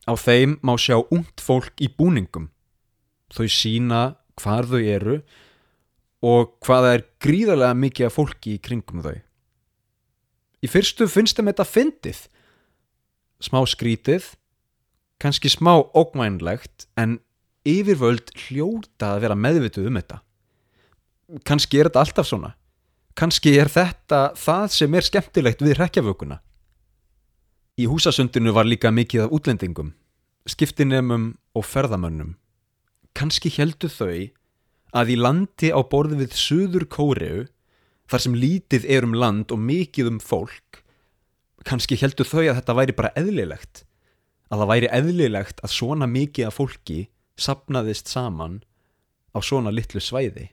Á 0.08 0.15
þeim 0.15 0.56
má 0.63 0.77
sjá 0.79 1.01
ungt 1.12 1.44
fólk 1.44 1.84
í 1.84 1.89
búningum. 1.91 2.48
Þau 3.27 3.48
sína 3.51 4.01
hvar 4.39 4.70
þau 4.70 4.79
eru 4.79 5.18
og 6.24 6.56
hvaða 6.63 6.94
er 6.96 7.03
gríðarlega 7.20 7.75
mikið 7.75 8.08
af 8.08 8.15
fólki 8.15 8.56
í 8.56 8.62
kringum 8.63 9.03
þau. 9.03 9.20
Í 10.63 10.68
fyrstu 10.72 11.08
finnst 11.08 11.36
þeim 11.36 11.51
þetta 11.51 11.68
fyndið, 11.68 12.22
smá 13.44 13.60
skrítið, 13.68 14.25
kannski 15.20 15.51
smá 15.51 15.75
ógmænlegt 15.96 16.88
en 17.00 17.20
yfirvöld 17.68 18.32
hljóta 18.48 19.13
að 19.13 19.27
vera 19.27 19.39
meðvituð 19.39 19.91
um 19.91 20.00
þetta. 20.00 20.22
Kannski 21.48 21.79
er 21.79 21.91
þetta 21.91 22.03
alltaf 22.08 22.32
svona. 22.32 22.56
Kannski 23.20 23.52
er 23.60 23.68
þetta 23.68 24.30
það 24.40 24.66
sem 24.72 24.94
er 24.96 25.04
skemmtilegt 25.04 25.60
við 25.60 25.74
rekjavökunna. 25.76 26.38
Í 27.76 27.88
húsasundinu 27.92 28.54
var 28.56 28.64
líka 28.64 28.94
mikið 28.96 29.26
af 29.26 29.34
útlendingum, 29.36 29.90
skiptinemum 30.48 31.34
og 31.52 31.66
ferðamönnum. 31.68 32.38
Kannski 33.12 33.52
heldu 33.52 33.90
þau 33.92 34.30
að 34.96 35.12
í 35.12 35.18
landi 35.20 35.72
á 35.76 35.84
borði 35.84 36.22
við 36.22 36.38
Suður 36.40 36.86
Kóreu, 36.88 37.42
þar 38.08 38.24
sem 38.24 38.38
lítið 38.40 38.88
er 38.88 39.04
um 39.04 39.18
land 39.20 39.52
og 39.52 39.60
mikið 39.68 40.14
um 40.14 40.22
fólk, 40.24 40.80
kannski 41.68 42.00
heldu 42.00 42.24
þau 42.24 42.46
að 42.46 42.62
þetta 42.62 42.78
væri 42.80 42.96
bara 43.02 43.12
eðlilegt. 43.20 43.84
Að 44.48 44.64
það 44.64 44.72
væri 44.72 44.94
eðlilegt 44.96 45.60
að 45.60 45.76
svona 45.76 46.08
mikið 46.08 46.48
af 46.48 46.56
fólki 46.56 47.02
sapnaðist 47.36 48.08
saman 48.08 48.62
á 49.36 49.44
svona 49.44 49.76
litlu 49.76 50.00
svæði. 50.00 50.48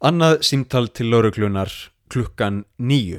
Annað 0.00 0.38
símtal 0.48 0.86
til 0.96 1.10
lauruglunar 1.12 1.68
klukkan 2.08 2.62
nýju. 2.80 3.18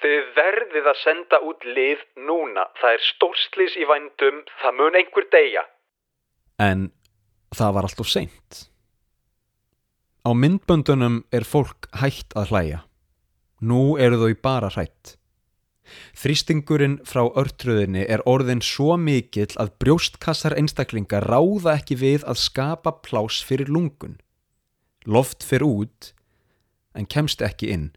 Þið 0.00 0.28
verðið 0.38 0.86
að 0.88 1.00
senda 1.02 1.40
út 1.44 1.64
lið 1.68 2.04
núna. 2.24 2.62
Það 2.80 2.94
er 2.96 3.02
stórslis 3.04 3.74
í 3.76 3.84
vændum, 3.84 4.38
það 4.62 4.78
mun 4.78 4.96
einhver 4.96 5.26
deyja. 5.28 5.66
En 6.56 6.86
það 7.52 7.74
var 7.76 7.88
alltof 7.88 8.08
seint. 8.08 8.62
Á 10.24 10.32
myndböndunum 10.32 11.18
er 11.36 11.44
fólk 11.44 11.90
hætt 12.00 12.32
að 12.32 12.54
hlæja. 12.54 12.78
Nú 13.60 13.98
eru 14.00 14.22
þau 14.22 14.32
bara 14.40 14.70
hrætt. 14.72 15.18
Þrýstingurinn 16.16 16.96
frá 17.04 17.26
örtröðinni 17.28 18.06
er 18.08 18.24
orðin 18.24 18.64
svo 18.64 18.96
mikill 18.96 19.52
að 19.60 19.74
brjóstkassar 19.84 20.56
einstaklinga 20.56 21.20
ráða 21.24 21.76
ekki 21.76 21.98
við 22.00 22.24
að 22.24 22.40
skapa 22.40 22.94
plás 23.04 23.42
fyrir 23.44 23.68
lungun. 23.68 24.16
Loft 25.06 25.44
fyrir 25.46 25.66
út 25.66 26.12
en 26.98 27.06
kemst 27.06 27.42
ekki 27.44 27.70
inn. 27.70 27.88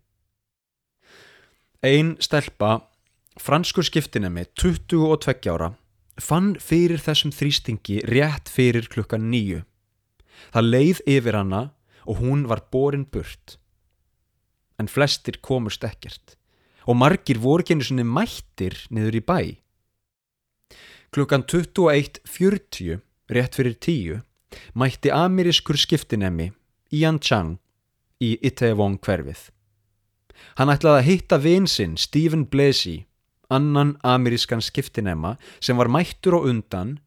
Einn 1.82 2.14
stelpa, 2.22 2.84
franskur 3.42 3.86
skiptinemi, 3.88 4.46
22 4.54 5.50
ára, 5.50 5.72
fann 6.22 6.54
fyrir 6.62 7.02
þessum 7.02 7.34
þrýstingi 7.34 8.04
rétt 8.06 8.52
fyrir 8.52 8.86
klukkan 8.92 9.32
nýju. 9.32 9.64
Það 10.54 10.70
leið 10.70 11.02
yfir 11.10 11.38
hana 11.40 11.64
og 12.06 12.22
hún 12.22 12.46
var 12.50 12.68
borin 12.74 13.08
burt. 13.10 13.58
En 14.78 14.90
flestir 14.90 15.42
komust 15.42 15.84
ekkert 15.86 16.38
og 16.90 16.98
margir 16.98 17.38
voru 17.42 17.66
einu 17.70 17.86
svona 17.86 18.06
mættir 18.06 18.78
niður 18.90 19.18
í 19.18 19.22
bæ. 19.22 19.40
Klukkan 21.12 21.44
21.40, 21.44 23.02
rétt 23.30 23.58
fyrir 23.58 23.76
tíu, 23.78 24.22
mætti 24.74 25.12
amerískur 25.14 25.78
skiptinemi 25.78 26.52
Ian 26.92 27.20
Chang 27.24 27.58
í 28.20 28.36
Itaewon 28.44 28.98
hverfið. 29.00 29.48
Hann 30.60 30.72
ætlaði 30.74 31.00
að 31.00 31.08
hitta 31.08 31.38
vinsinn 31.40 31.96
Stephen 31.98 32.44
Blasey, 32.52 33.06
annan 33.50 33.96
amerískan 34.04 34.64
skiptinema 34.64 35.38
sem 35.64 35.80
var 35.80 35.92
mættur 35.92 36.40
og 36.40 36.50
undan, 36.52 36.98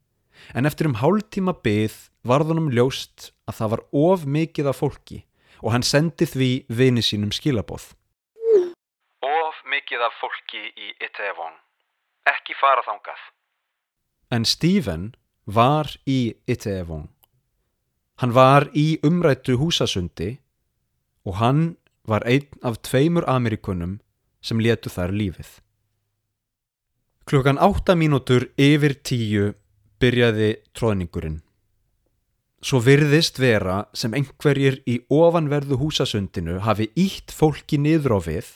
en 0.55 0.67
eftir 0.69 0.89
um 0.89 0.99
hálftíma 1.01 1.57
byð 1.65 1.97
varðunum 2.25 2.71
ljóst 2.73 3.31
að 3.49 3.61
það 3.61 3.73
var 3.75 3.85
of 4.05 4.25
mikið 4.25 4.71
af 4.73 4.81
fólki 4.81 5.21
og 5.61 5.73
hann 5.73 5.87
sendi 5.87 6.27
því 6.29 6.51
vini 6.69 7.05
sínum 7.05 7.33
skilabóð. 7.33 7.93
Of 9.25 9.61
mikið 9.69 10.05
af 10.09 10.17
fólki 10.21 10.65
í 10.69 10.93
Itaewon. 11.01 11.57
Ekki 12.29 12.57
fara 12.61 12.85
þangað. 12.85 13.21
En 14.33 14.45
Stephen 14.49 15.13
var 15.45 15.93
í 16.09 16.35
Itaewon. 16.49 17.14
Hann 18.23 18.35
var 18.35 18.69
í 18.75 18.99
umrættu 19.03 19.59
húsasundi 19.59 20.37
og 21.27 21.41
hann 21.41 21.63
var 22.07 22.23
einn 22.29 22.47
af 22.63 22.79
tveimur 22.87 23.27
Amerikunum 23.27 23.99
sem 24.45 24.61
letu 24.61 24.93
þar 24.93 25.15
lífið. 25.17 25.49
Klukkan 27.25 27.59
átta 27.59 27.97
mínútur 27.97 28.51
yfir 28.61 28.99
tíu 29.01 29.55
byrjaði 30.01 30.51
tróðningurinn. 30.77 31.41
Svo 32.65 32.81
virðist 32.85 33.41
vera 33.41 33.85
sem 33.97 34.13
einhverjir 34.17 34.79
í 34.89 34.99
ofanverðu 35.13 35.79
húsasundinu 35.81 36.61
hafi 36.65 36.91
ítt 36.97 37.33
fólki 37.33 37.81
niður 37.81 38.17
á 38.17 38.21
við 38.29 38.53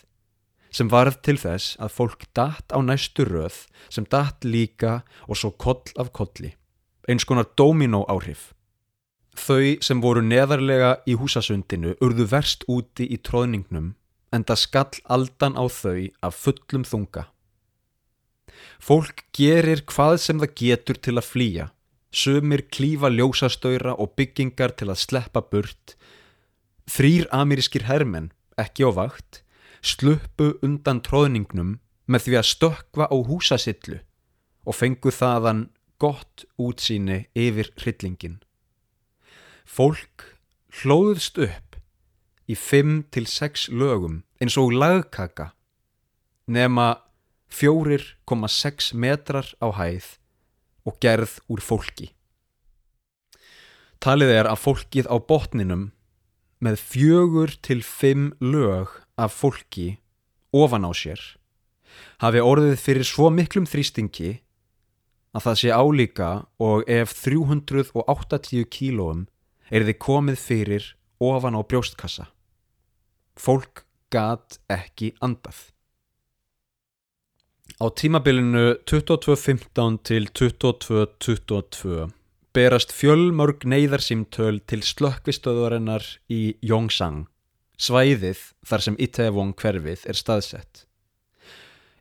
sem 0.73 0.89
varð 0.93 1.19
til 1.25 1.37
þess 1.41 1.79
að 1.81 1.95
fólk 1.97 2.29
datt 2.37 2.73
á 2.77 2.79
næstu 2.85 3.25
röð 3.25 3.65
sem 3.89 4.05
datt 4.05 4.45
líka 4.45 5.03
og 5.27 5.41
svo 5.41 5.51
koll 5.57 5.97
af 5.97 6.13
kolli. 6.13 6.53
Eins 7.09 7.25
konar 7.25 7.49
domino 7.57 8.05
áhrif. 8.09 8.53
Þau 9.37 9.79
sem 9.85 10.01
voru 10.03 10.23
neðarlega 10.25 10.99
í 11.07 11.17
húsasundinu 11.19 11.95
urðu 12.05 12.29
verst 12.31 12.65
úti 12.69 13.07
í 13.09 13.19
tróðningnum 13.19 13.95
en 14.33 14.45
það 14.45 14.63
skall 14.63 15.03
aldan 15.09 15.57
á 15.57 15.65
þau 15.73 16.09
af 16.25 16.37
fullum 16.37 16.85
þunga. 16.85 17.29
Fólk 18.83 19.25
gerir 19.37 19.85
hvað 19.89 20.17
sem 20.23 20.41
það 20.43 20.55
getur 20.61 21.01
til 21.03 21.17
að 21.17 21.29
flýja, 21.29 21.67
sömur 22.11 22.65
klífa 22.75 23.11
ljósastöyra 23.13 23.95
og 23.95 24.15
byggingar 24.19 24.75
til 24.79 24.91
að 24.91 25.03
sleppa 25.05 25.43
burt. 25.45 25.95
Þrýr 26.89 27.29
amerískir 27.35 27.87
hermenn, 27.89 28.33
ekki 28.59 28.89
á 28.89 28.91
vakt, 28.95 29.43
sluppu 29.83 30.57
undan 30.65 31.03
tróðningnum 31.05 31.79
með 32.09 32.25
því 32.27 32.39
að 32.41 32.51
stökva 32.53 33.09
á 33.13 33.17
húsasillu 33.17 34.01
og 34.69 34.77
fengu 34.77 35.13
þaðan 35.15 35.69
gott 36.01 36.45
útsýni 36.59 37.27
yfir 37.37 37.71
hryllingin. 37.79 38.39
Fólk 39.69 40.25
hlóðust 40.81 41.37
upp 41.45 41.77
í 42.49 42.57
5-6 42.57 43.69
lögum 43.69 44.23
eins 44.41 44.57
og 44.61 44.73
lagkaka 44.73 45.53
nema 46.49 47.05
4,6 47.53 48.95
metrar 48.97 49.53
á 49.61 49.69
hæð 49.77 50.17
og 50.89 50.97
gerð 51.05 51.37
úr 51.53 51.61
fólki. 51.61 52.13
Talið 54.01 54.33
er 54.41 54.49
að 54.49 54.63
fólkið 54.65 55.09
á 55.13 55.17
botninum 55.21 55.89
með 56.65 56.81
fjögur 56.81 57.53
til 57.61 57.83
fimm 57.85 58.33
lög 58.41 58.95
af 59.21 59.37
fólki 59.37 59.99
ofan 60.55 60.89
á 60.89 60.93
sér 60.97 61.21
hafi 62.23 62.43
orðið 62.43 62.77
fyrir 62.81 63.07
svo 63.07 63.29
miklum 63.35 63.67
þrýstingi 63.69 64.39
að 65.37 65.45
það 65.45 65.59
sé 65.61 65.73
álíka 65.75 66.31
og 66.63 66.89
ef 66.91 67.13
380 67.21 68.69
kílóum 68.73 69.27
er 69.71 69.87
þið 69.89 69.99
komið 70.03 70.39
fyrir 70.43 70.93
ofan 71.23 71.59
á 71.59 71.63
brjóstkassa. 71.63 72.29
Fólk 73.39 73.85
gat 74.11 74.59
ekki 74.71 75.13
andað. 75.21 75.69
Á 77.79 77.87
tímabilinu 77.95 78.81
22.15 78.89 79.99
til 80.03 80.31
22.22 80.35 82.09
berast 82.57 82.91
fjölmörg 82.97 83.63
neyðarsýmtöl 83.69 84.59
til 84.67 84.81
slökkvistöðurinnar 84.83 86.03
í 86.33 86.57
Jóngsang, 86.65 87.29
svæðið 87.79 88.41
þar 88.67 88.85
sem 88.87 88.97
Itaewon 88.99 89.53
hverfið 89.55 90.07
er 90.11 90.19
staðsett. 90.19 90.83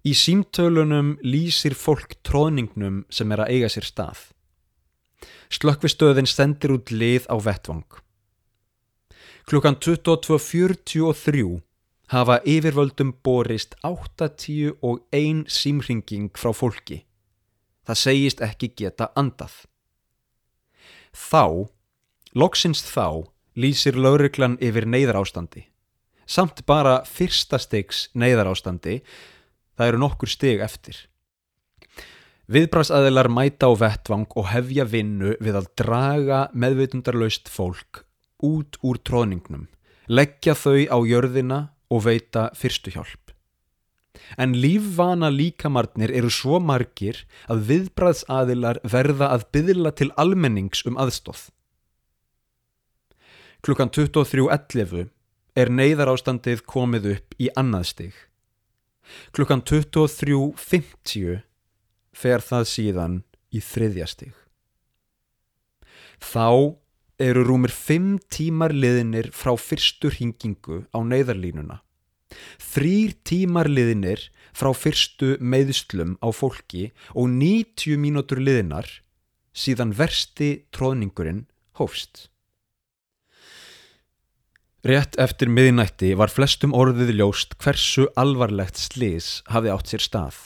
Í 0.07 0.15
símtölunum 0.17 1.17
lýsir 1.21 1.75
fólk 1.77 2.15
tróðningnum 2.25 3.03
sem 3.13 3.31
er 3.35 3.43
að 3.43 3.53
eiga 3.53 3.69
sér 3.69 3.85
stað. 3.85 4.23
Slökkvistöðin 5.49 6.27
stendir 6.29 6.73
út 6.75 6.91
lið 6.91 7.27
á 7.31 7.35
vettvang. 7.39 7.87
Klukkan 9.47 9.77
22.43 9.79 11.61
hafa 12.11 12.39
yfirvöldum 12.43 13.13
borist 13.23 13.75
81 13.83 15.45
símringing 15.47 16.31
frá 16.35 16.51
fólki. 16.51 17.05
Það 17.87 18.01
segist 18.01 18.43
ekki 18.43 18.73
geta 18.75 19.07
andað. 19.15 19.63
Þá, 21.15 21.71
loksins 22.35 22.83
þá, 22.83 23.31
lýsir 23.55 23.95
lauruglan 23.95 24.57
yfir 24.59 24.85
neyðarástandi. 24.85 25.63
Samt 26.27 26.65
bara 26.67 26.99
fyrsta 27.07 27.55
steiks 27.55 28.09
neyðarástandi, 28.19 28.99
það 29.79 29.93
eru 29.93 30.01
nokkur 30.03 30.29
steg 30.29 30.59
eftir. 30.59 31.07
Viðbrasaðilar 32.47 33.27
mæta 33.27 33.67
á 33.67 33.75
vettvang 33.75 34.29
og 34.39 34.45
hefja 34.53 34.85
vinnu 34.87 35.33
við 35.43 35.57
að 35.59 35.65
draga 35.81 36.45
meðvitundarlaust 36.55 37.49
fólk 37.51 38.05
út 38.39 38.77
úr 38.87 38.99
tróðningnum, 39.03 39.65
leggja 40.07 40.53
þau 40.55 40.87
á 40.87 40.97
jörðina 41.03 41.57
og 41.91 42.05
veita 42.05 42.47
fyrstu 42.55 42.93
hjálp. 42.95 43.33
En 44.39 44.55
lífvana 44.55 45.27
líkamarnir 45.27 46.13
eru 46.15 46.31
svo 46.31 46.61
margir 46.63 47.19
að 47.51 47.65
viðbræðsaðilar 47.71 48.79
verða 48.87 49.33
að 49.35 49.43
byðla 49.51 49.91
til 49.99 50.09
almennings 50.15 50.85
um 50.87 50.95
aðstóð. 50.95 51.49
Klukkan 53.59 53.91
23.11 53.91 55.09
er 55.57 55.73
neyðarástandið 55.73 56.63
komið 56.63 57.11
upp 57.17 57.35
í 57.43 57.51
annað 57.59 57.91
stig. 57.91 58.15
Klukkan 59.35 59.65
23.50 59.67 61.43
fer 62.13 62.43
það 62.43 62.69
síðan 62.71 63.17
í 63.53 63.61
þriðja 63.63 64.07
stig. 64.11 64.35
Þá 66.17 66.77
eru 67.21 67.43
rúmir 67.45 67.73
fimm 67.73 68.17
tímar 68.29 68.73
liðinir 68.73 69.31
frá 69.33 69.55
fyrstu 69.57 70.11
hringingu 70.13 70.85
á 70.93 70.99
neyðarlínuna. 71.01 71.81
Þrýr 72.61 73.15
tímar 73.25 73.69
liðinir 73.71 74.27
frá 74.57 74.73
fyrstu 74.75 75.37
meðslum 75.39 76.17
á 76.21 76.29
fólki 76.35 76.91
og 77.15 77.29
90 77.33 77.97
mínútur 78.01 78.41
liðinar 78.43 78.89
síðan 79.57 79.93
versti 79.97 80.67
tróðningurinn 80.75 81.45
hófst. 81.79 82.27
Rétt 84.87 85.17
eftir 85.19 85.49
miðinætti 85.51 86.13
var 86.15 86.31
flestum 86.31 86.75
orðið 86.77 87.15
ljóst 87.17 87.57
hversu 87.59 88.05
alvarlegt 88.15 88.77
slís 88.79 89.41
hafi 89.49 89.73
átt 89.73 89.89
sér 89.91 90.05
stað. 90.05 90.37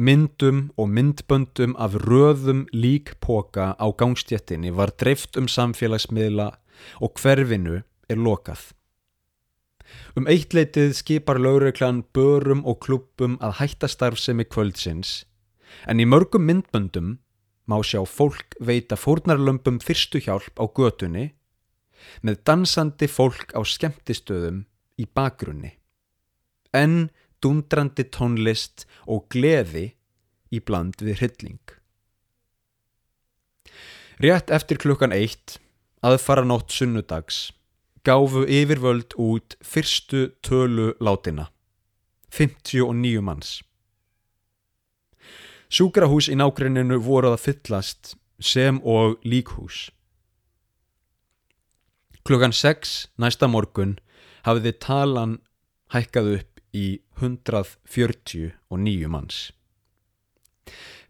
Myndum 0.00 0.70
og 0.80 0.88
myndböndum 0.88 1.74
af 1.76 1.92
röðum 2.08 2.62
líkpoka 2.72 3.74
á 3.76 3.86
gangstjettinni 3.92 4.70
var 4.72 4.94
dreift 4.96 5.36
um 5.36 5.44
samfélagsmiðla 5.44 6.46
og 7.04 7.20
hverfinu 7.20 7.82
er 8.08 8.16
lokað. 8.16 8.70
Um 10.16 10.24
eittleitið 10.24 10.94
skipar 10.96 11.36
lauröklan 11.36 12.00
börum 12.16 12.64
og 12.64 12.80
klubbum 12.86 13.36
að 13.44 13.58
hætta 13.60 13.90
starfsemi 13.92 14.48
kvöldsins 14.48 15.26
en 15.84 16.00
í 16.00 16.08
mörgum 16.08 16.48
myndböndum 16.48 17.18
má 17.68 17.76
sjá 17.84 18.00
fólk 18.08 18.56
veita 18.56 18.96
fórnarlömpum 18.96 19.82
fyrstu 19.84 20.24
hjálp 20.24 20.56
á 20.56 20.64
götunni 20.64 21.26
með 22.24 22.40
dansandi 22.48 23.04
fólk 23.04 23.52
á 23.52 23.60
skemmtistöðum 23.60 24.64
í 24.96 25.04
bakgrunni. 25.04 25.76
En 26.72 27.10
dundrandi 27.42 28.06
tónlist 28.12 28.86
og 29.06 29.28
gleði 29.32 29.90
í 30.50 30.60
bland 30.60 31.00
við 31.02 31.22
hrylling. 31.22 31.62
Rétt 34.20 34.52
eftir 34.52 34.76
klukkan 34.76 35.14
eitt, 35.16 35.56
aðfara 36.04 36.44
nótt 36.44 36.74
sunnudags, 36.74 37.50
gáfu 38.04 38.44
yfirvöld 38.44 39.16
út 39.16 39.56
fyrstu 39.64 40.28
tölu 40.44 40.92
látina, 41.00 41.48
59 42.28 43.24
manns. 43.24 43.60
Sjúkrahús 45.70 46.28
í 46.28 46.36
nákrenninu 46.36 46.98
voru 47.00 47.30
að 47.30 47.44
fyllast 47.46 48.14
sem 48.42 48.80
og 48.82 49.20
líkhús. 49.24 49.88
Klukkan 52.26 52.52
6 52.52 52.94
næsta 53.22 53.48
morgun 53.48 53.96
hafiði 54.44 54.72
talan 54.82 55.38
hækkað 55.94 56.32
upp 56.36 56.60
í 56.76 56.86
149 57.20 59.08
manns. 59.08 59.52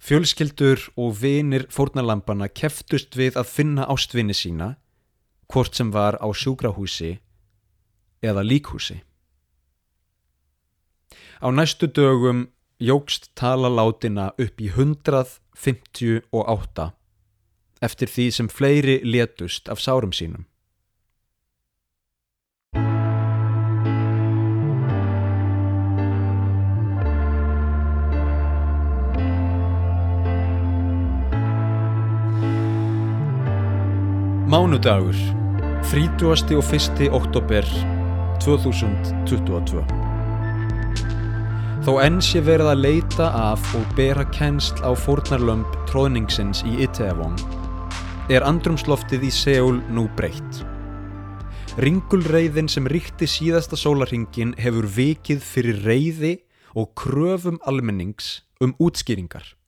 Fjölskyldur 0.01 0.89
og 0.97 1.21
vinir 1.21 1.67
fórnarlampana 1.71 2.49
keftust 2.49 3.17
við 3.17 3.37
að 3.37 3.47
finna 3.53 3.85
ástvinni 3.93 4.35
sína, 4.35 4.77
hvort 5.51 5.75
sem 5.77 5.93
var 5.93 6.17
á 6.19 6.33
sjúkrahúsi 6.33 7.21
eða 8.23 8.43
líkhúsi. 8.45 9.03
Á 11.41 11.51
næstu 11.53 11.87
dögum 11.89 12.49
jógst 12.81 13.35
tala 13.35 13.69
látina 13.69 14.33
upp 14.39 14.61
í 14.61 14.69
158 14.73 16.93
eftir 17.81 18.09
því 18.13 18.31
sem 18.37 18.49
fleiri 18.49 19.01
letust 19.05 19.69
af 19.69 19.81
sárum 19.81 20.13
sínum. 20.13 20.45
Mánudagur, 34.51 35.15
30. 35.85 36.57
og 36.59 36.65
1. 36.75 37.05
oktober 37.15 37.67
2022 38.43 39.83
Þó 41.87 41.93
enn 42.03 42.17
sé 42.19 42.43
verið 42.43 42.71
að 42.73 42.83
leita 42.83 43.29
af 43.31 43.69
og 43.79 43.85
bera 43.95 44.25
kennsl 44.35 44.83
á 44.83 44.91
fórnarlömp 44.99 45.77
tróðningsins 45.93 46.65
í 46.67 46.81
Itaewon 46.83 47.39
er 48.27 48.43
andrumsloftið 48.43 49.29
í 49.29 49.31
Seúl 49.31 49.79
nú 49.87 50.09
breytt. 50.19 50.65
Ringulreiðin 51.79 52.67
sem 52.75 52.91
ríkti 52.91 53.31
síðasta 53.31 53.79
sólarhingin 53.79 54.57
hefur 54.59 54.91
vikið 54.99 55.47
fyrir 55.47 55.79
reyði 55.87 56.35
og 56.75 56.91
kröfum 56.99 57.63
almennings 57.71 58.41
um 58.59 58.75
útskýringar. 58.83 59.60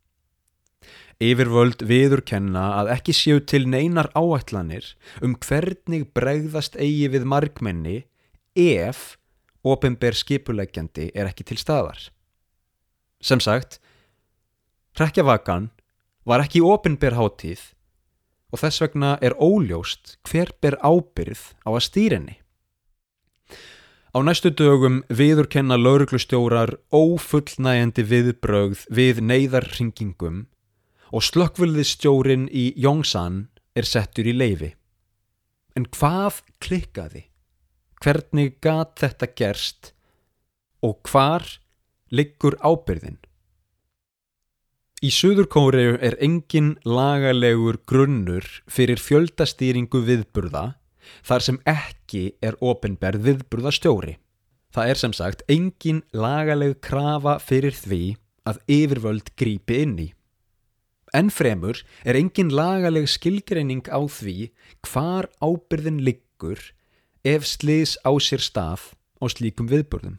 Yfirvöld 1.20 1.84
viðurkenna 1.86 2.64
að 2.80 2.92
ekki 2.96 3.14
séu 3.16 3.42
til 3.44 3.66
neinar 3.68 4.08
áætlanir 4.16 4.94
um 5.20 5.36
hvernig 5.36 6.08
bregðast 6.16 6.78
eigi 6.80 7.10
við 7.12 7.28
markmenni 7.28 7.98
ef 8.56 9.18
ofinber 9.62 10.16
skipuleggjandi 10.16 11.10
er 11.14 11.30
ekki 11.30 11.46
til 11.46 11.60
staðar. 11.60 12.08
Sem 13.22 13.40
sagt, 13.40 13.78
Rekkjavakan 14.98 15.70
var 16.28 16.42
ekki 16.44 16.60
opinber 16.64 17.14
hátíð 17.16 17.62
og 18.52 18.60
þess 18.60 18.82
vegna 18.84 19.16
er 19.24 19.36
óljóst 19.40 20.18
hver 20.28 20.52
ber 20.60 20.76
ábyrð 20.84 21.44
á 21.64 21.70
að 21.72 21.84
stýrinni. 21.86 22.36
Á 24.12 24.20
næstu 24.20 24.50
dögum 24.52 25.00
viðurkenna 25.08 25.78
lauruglustjórar 25.80 26.74
ófullnægjandi 26.92 28.04
viðbrögð 28.04 28.82
við 28.92 29.22
neyðarringingum 29.24 30.42
og 31.12 31.24
slökkvöldistjórin 31.26 32.48
í 32.48 32.72
Jóngsan 32.80 33.46
er 33.76 33.88
settur 33.88 34.28
í 34.28 34.34
leifi. 34.36 34.72
En 35.76 35.86
hvað 35.92 36.40
klikkaði? 36.64 37.26
Hvernig 38.02 38.56
gat 38.64 38.96
þetta 39.00 39.28
gerst 39.38 39.92
og 40.82 40.98
hvar 41.06 41.44
liggur 42.10 42.56
ábyrðin? 42.58 43.20
Í 45.02 45.10
Suðurkóriu 45.10 45.96
er 45.98 46.14
engin 46.22 46.76
lagalegur 46.86 47.80
grunnur 47.90 48.46
fyrir 48.70 49.00
fjöldastýringu 49.02 50.02
viðburða 50.06 50.76
þar 51.26 51.44
sem 51.46 51.58
ekki 51.68 52.36
er 52.42 52.58
ofinberð 52.62 53.24
viðburðastjóri. 53.26 54.16
Það 54.72 54.90
er 54.92 55.00
sem 55.00 55.14
sagt 55.16 55.42
engin 55.50 56.04
lagaleg 56.14 56.78
krafa 56.86 57.36
fyrir 57.42 57.74
því 57.76 58.02
að 58.48 58.62
yfirvöld 58.70 59.34
grípi 59.38 59.82
inn 59.84 59.98
í. 60.00 60.08
En 61.12 61.28
fremur 61.28 61.82
er 62.08 62.16
engin 62.16 62.52
lagaleg 62.52 63.08
skilgreining 63.10 63.84
á 63.92 64.00
því 64.00 64.50
hvar 64.88 65.28
ábyrðin 65.44 66.00
liggur 66.06 66.60
ef 67.22 67.46
sliðs 67.46 67.98
á 68.02 68.10
sér 68.16 68.40
stað 68.40 68.92
á 69.20 69.24
slíkum 69.28 69.68
viðburðum. 69.68 70.18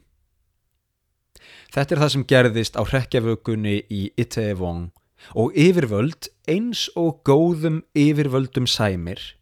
Þetta 1.74 1.94
er 1.96 2.02
það 2.02 2.12
sem 2.14 2.26
gerðist 2.30 2.78
á 2.78 2.82
hrekkjavökunni 2.86 3.80
í 3.90 4.02
Itaewon 4.20 4.92
og 5.34 5.56
yfirvöld 5.58 6.30
eins 6.46 6.86
og 6.94 7.24
góðum 7.26 7.82
yfirvöldum 7.98 8.68
sæmir 8.70 9.34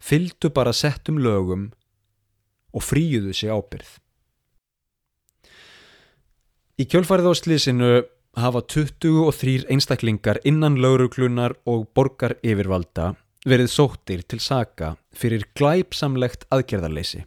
fylgdu 0.00 0.50
bara 0.50 0.72
settum 0.72 1.18
lögum 1.20 1.70
og 2.72 2.84
fríuðu 2.84 3.34
sig 3.36 3.50
ábyrð. 3.52 3.98
Í 6.80 6.86
kjölfarið 6.88 7.28
á 7.28 7.34
slísinu 7.36 7.90
hafa 8.36 8.60
23 8.62 9.66
einstaklingar 9.70 10.38
innan 10.44 10.78
lauruglunar 10.80 11.56
og 11.66 11.88
borgar 11.94 12.36
yfirvalda 12.42 13.14
verið 13.48 13.70
sóttir 13.72 14.22
til 14.28 14.40
saka 14.40 14.94
fyrir 15.16 15.46
glæpsamlegt 15.56 16.46
aðgerðarleysi. 16.52 17.24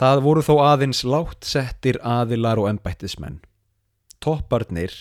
Það 0.00 0.22
voru 0.24 0.42
þó 0.42 0.54
aðeins 0.64 1.02
látt 1.04 1.44
settir 1.44 1.98
aðilar 2.02 2.60
og 2.60 2.70
ennbættismenn. 2.70 3.40
Topparnir 4.20 4.92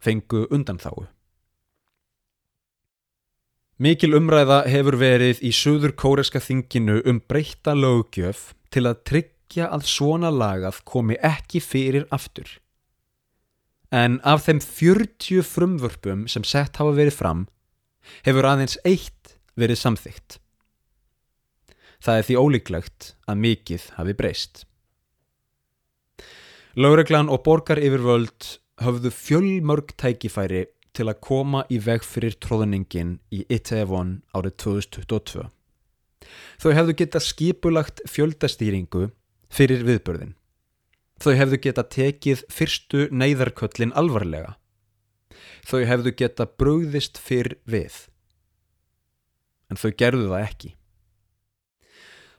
fengu 0.00 0.46
undan 0.50 0.80
þáu. 0.80 1.06
Mikil 3.76 4.16
umræða 4.16 4.62
hefur 4.72 4.96
verið 4.96 5.42
í 5.44 5.50
Suður 5.52 5.92
Kóreska 5.92 6.40
þinginu 6.40 7.02
um 7.04 7.18
breyta 7.20 7.74
löggjöf 7.76 8.54
til 8.72 8.86
að 8.88 9.02
tryggja 9.04 9.68
að 9.68 9.84
svona 9.90 10.30
lagað 10.32 10.80
komi 10.88 11.18
ekki 11.20 11.60
fyrir 11.60 12.06
aftur. 12.08 12.48
En 13.94 14.18
af 14.26 14.46
þeim 14.46 14.60
40 14.60 15.44
frumvörpum 15.46 16.26
sem 16.28 16.44
sett 16.44 16.80
hafa 16.80 16.94
verið 16.96 17.14
fram 17.14 17.46
hefur 18.26 18.48
aðeins 18.48 18.78
eitt 18.84 19.36
verið 19.58 19.78
samþygt. 19.80 20.38
Það 22.02 22.18
er 22.18 22.26
því 22.26 22.38
ólíklegt 22.42 23.10
að 23.26 23.42
mikið 23.42 23.90
hafi 23.96 24.14
breyst. 24.18 24.64
Laureglan 26.76 27.30
og 27.32 27.42
borgar 27.46 27.80
yfirvöld 27.80 28.58
höfðu 28.84 29.12
fjölmörg 29.14 29.94
tækifæri 29.96 30.66
til 30.96 31.06
að 31.08 31.20
koma 31.24 31.62
í 31.72 31.78
veg 31.80 32.04
fyrir 32.04 32.36
tróðningin 32.42 33.16
í 33.32 33.44
Itaewon 33.52 34.18
árið 34.36 34.58
2022. 34.64 35.46
Þau 36.60 36.72
hefðu 36.76 36.96
geta 36.98 37.22
skipulagt 37.22 38.02
fjöldastýringu 38.10 39.08
fyrir 39.52 39.84
viðbörðin. 39.86 40.34
Þau 41.22 41.32
hefðu 41.38 41.60
geta 41.64 41.84
tekið 41.88 42.44
fyrstu 42.52 43.06
neyðarköllin 43.10 43.94
alvarlega. 43.96 44.56
Þau 45.66 45.80
hefðu 45.88 46.12
geta 46.18 46.46
brugðist 46.46 47.18
fyrr 47.18 47.56
við. 47.64 48.06
En 49.70 49.80
þau 49.80 49.90
gerðu 49.98 50.28
það 50.30 50.44
ekki. 50.44 50.74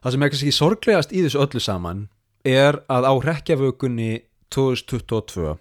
Það 0.02 0.14
sem 0.14 0.24
er 0.24 0.32
kannski 0.32 0.54
sorglegast 0.56 1.14
í 1.14 1.24
þessu 1.26 1.42
öllu 1.44 1.62
saman 1.64 2.08
er 2.48 2.78
að 2.88 3.10
á 3.10 3.14
rekjavökunni 3.26 4.12
2022 4.54 5.58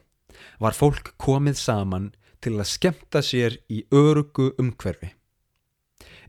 var 0.62 0.76
fólk 0.76 1.14
komið 1.18 1.58
saman 1.58 2.10
til 2.44 2.56
að 2.60 2.70
skemta 2.70 3.22
sér 3.24 3.56
í 3.72 3.82
örugu 3.90 4.52
umhverfi. 4.60 5.10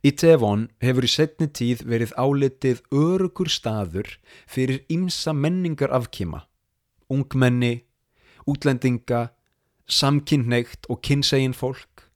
Í 0.05 0.13
Tevon 0.17 0.67
hefur 0.81 1.05
í 1.05 1.11
setni 1.11 1.47
tíð 1.49 1.83
verið 1.89 2.13
álitið 2.17 2.83
örugur 2.93 3.49
staður 3.51 4.09
fyrir 4.47 4.83
ymsa 4.93 5.33
menningar 5.33 5.91
afkima, 5.93 6.45
ungmenni, 7.13 7.83
útlendinga, 8.47 9.27
samkynneitt 9.87 10.87
og 10.91 11.01
kynnsegin 11.05 11.55
fólk. 11.55 12.07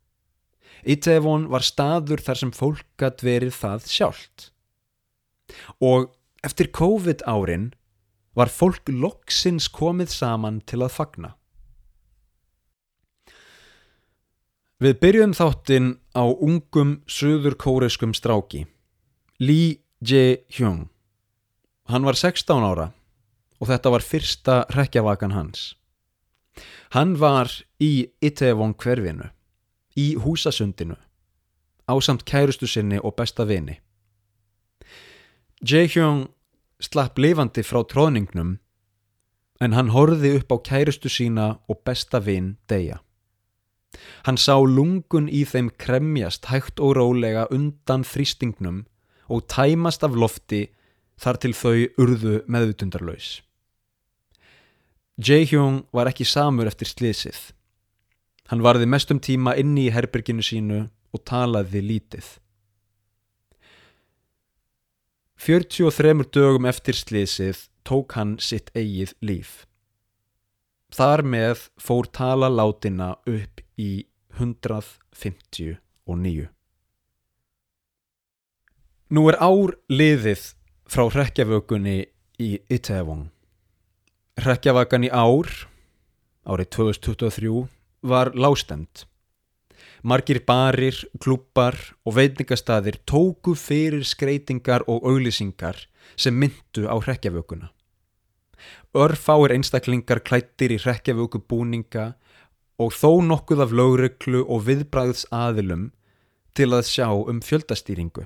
Í 0.84 0.97
Tevon 0.97 1.47
var 1.51 1.63
staður 1.65 2.23
þar 2.23 2.39
sem 2.39 2.54
fólk 2.56 2.88
gætt 2.99 3.21
verið 3.25 3.54
það 3.56 3.86
sjálft. 3.91 4.47
Og 5.84 6.10
eftir 6.45 6.71
COVID 6.73 7.23
árin 7.27 7.71
var 8.36 8.49
fólk 8.49 8.89
loksins 8.89 9.67
komið 9.69 10.13
saman 10.15 10.62
til 10.65 10.82
að 10.82 10.95
fagna. 10.95 11.34
Við 14.82 14.97
byrjum 15.04 15.36
þáttinn 15.38 15.91
á 16.17 16.25
ungum 16.25 16.95
söður 17.06 17.54
kóreskum 17.54 18.15
stráki, 18.17 18.65
Lee 19.38 19.77
Jae-hyung. 20.01 20.88
Hann 21.86 22.08
var 22.08 22.17
16 22.17 22.65
ára 22.65 22.88
og 23.62 23.69
þetta 23.69 23.93
var 23.93 24.06
fyrsta 24.06 24.56
rekjavakan 24.74 25.36
hans. 25.38 25.76
Hann 26.91 27.15
var 27.21 27.52
í 27.80 28.10
Itaewon 28.19 28.74
hverfinu, 28.76 29.30
í 29.95 30.15
húsasundinu, 30.19 30.97
á 31.88 31.93
samt 32.02 32.26
kærustu 32.26 32.67
sinni 32.67 33.00
og 33.00 33.15
besta 33.15 33.45
vini. 33.47 33.78
Jae-hyung 35.62 36.26
slapp 36.82 37.19
lifandi 37.21 37.62
frá 37.62 37.84
tróðningnum 37.86 38.58
en 39.62 39.78
hann 39.78 39.93
horfiði 39.93 40.39
upp 40.39 40.56
á 40.56 40.58
kærustu 40.65 41.12
sína 41.13 41.47
og 41.69 41.84
besta 41.86 42.19
vin 42.26 42.56
deyja. 42.67 42.97
Hann 44.26 44.39
sá 44.39 44.56
lungun 44.58 45.28
í 45.30 45.43
þeim 45.45 45.69
kremjast 45.78 46.47
hægt 46.50 46.80
og 46.80 46.95
rólega 46.97 47.45
undan 47.54 48.06
þrýstingnum 48.08 48.86
og 49.30 49.45
tæmast 49.52 50.04
af 50.08 50.17
lofti 50.17 50.65
þar 51.21 51.39
til 51.43 51.54
þau 51.54 51.78
urðu 52.02 52.41
meðutundarlaus. 52.47 53.41
Jae-hyung 55.19 55.84
var 55.91 56.08
ekki 56.12 56.26
samur 56.26 56.69
eftir 56.69 56.88
slísið. 56.88 57.52
Hann 58.52 58.63
varði 58.63 58.88
mestum 58.88 59.19
tíma 59.19 59.56
inni 59.60 59.88
í 59.88 59.93
herberginu 59.95 60.43
sínu 60.43 60.86
og 61.12 61.26
talaði 61.28 61.82
lítið. 61.84 62.38
43 65.41 66.30
dögum 66.30 66.67
eftir 66.69 66.93
slísið 66.93 67.58
tók 67.88 68.13
hann 68.13 68.36
sitt 68.39 68.69
eigið 68.78 69.15
líf. 69.26 69.65
Þar 70.93 71.24
með 71.26 71.63
fór 71.82 72.06
tala 72.13 72.50
látina 72.52 73.15
upp 73.26 73.62
í 73.80 74.06
159. 74.38 76.47
Nú 79.12 79.28
er 79.32 79.38
ár 79.43 79.76
liðið 79.89 80.45
frá 80.91 81.10
hrekkjavökunni 81.10 82.06
í 82.39 82.60
Itaewon. 82.69 83.32
Hrekkjavakan 84.41 85.04
í 85.06 85.10
ár, 85.13 85.45
árið 86.49 86.69
2023, 86.73 87.60
var 88.10 88.32
lástemt. 88.34 89.04
Margir 90.01 90.39
barir, 90.47 90.97
klúpar 91.21 91.77
og 92.10 92.15
veitingastæðir 92.17 92.97
tóku 93.06 93.54
fyrir 93.54 94.01
skreitingar 94.01 94.82
og 94.89 95.06
auglýsingar 95.06 95.84
sem 96.17 96.34
myndu 96.34 96.88
á 96.89 96.97
hrekkjavökunna. 96.97 97.69
Örfáir 98.97 99.54
einstaklingar 99.54 100.23
klættir 100.25 100.73
í 100.73 100.82
hrekkjavöku 100.82 101.43
búninga 101.45 102.15
og 102.82 102.97
þó 102.97 103.21
nokkuð 103.21 103.62
af 103.67 103.77
lögreglu 103.77 104.41
og 104.41 104.65
viðbræðs 104.65 105.27
aðilum 105.30 105.91
til 106.58 106.71
að 106.73 106.89
sjá 106.89 107.13
um 107.13 107.45
fjöldastýringu. 107.45 108.25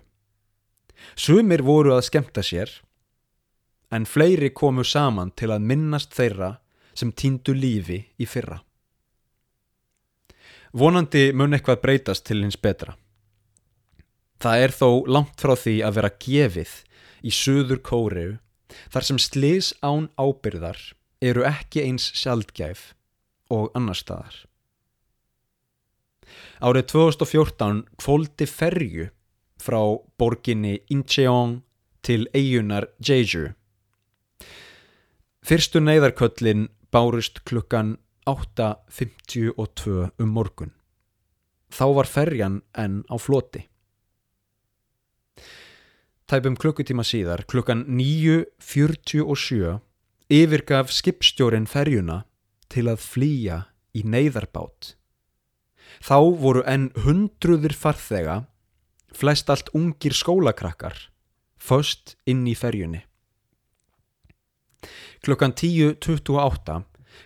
Sumir 1.19 1.60
voru 1.60 1.91
að 1.91 2.08
skemta 2.08 2.39
sér, 2.39 2.71
en 3.91 4.06
fleiri 4.06 4.50
komu 4.50 4.84
saman 4.84 5.32
til 5.38 5.52
að 5.54 5.65
minnast 5.71 6.15
þeirra 6.15 6.56
sem 6.95 7.12
týndu 7.12 7.54
lífi 7.54 8.00
í 8.17 8.28
fyrra. 8.30 8.62
Vonandi 10.76 11.30
mun 11.32 11.56
eitthvað 11.56 11.82
breytast 11.84 12.26
til 12.28 12.41
hins 12.43 12.58
betra. 12.60 12.95
Það 14.43 14.63
er 14.63 14.74
þó 14.76 14.89
langt 15.08 15.39
frá 15.39 15.56
því 15.56 15.76
að 15.88 15.95
vera 16.00 16.15
gefið 16.26 16.74
í 17.24 17.32
söður 17.32 17.80
kóriu 17.80 18.34
þar 18.91 19.08
sem 19.08 19.19
slis 19.21 19.71
án 19.86 20.10
ábyrðar 20.19 20.82
eru 21.24 21.45
ekki 21.48 21.86
eins 21.86 22.10
sjaldgæf 22.17 22.91
og 23.54 23.71
annar 23.78 23.98
staðar. 23.98 24.36
Árið 26.60 26.89
2014 26.91 27.84
kvóldi 28.02 28.48
ferju 28.50 29.10
frá 29.62 29.82
borginni 30.19 30.80
Incheon 30.91 31.62
til 32.06 32.28
eigunar 32.36 32.89
Jeju. 33.00 33.54
Fyrstu 35.45 35.77
neyðarköllin 35.77 36.63
bárust 36.89 37.43
klukkan 37.45 37.99
8.52 38.25 40.08
um 40.17 40.31
morgun. 40.34 40.71
Þá 41.69 41.86
var 41.99 42.10
ferjan 42.10 42.55
enn 42.73 43.03
á 43.05 43.15
floti. 43.21 43.62
Tæpum 46.25 46.58
klukkutíma 46.58 47.05
síðar, 47.05 47.45
klukkan 47.45 47.86
9.47, 47.86 49.77
yfirgaf 50.34 50.89
skipstjórin 50.89 51.69
ferjuna 51.69 52.23
til 52.73 52.89
að 52.89 53.05
flýja 53.05 53.62
í 53.93 54.01
neyðarbát. 54.01 54.95
Þá 56.01 56.17
voru 56.41 56.65
enn 56.65 56.89
hundruður 57.05 57.77
farþega, 57.77 58.47
flest 59.13 59.53
allt 59.53 59.69
ungir 59.77 60.17
skólakrakkar, 60.17 61.12
föst 61.62 62.17
inn 62.25 62.47
í 62.49 62.58
ferjunni. 62.58 63.05
Klukkan 65.26 65.54
10.28 65.54 66.84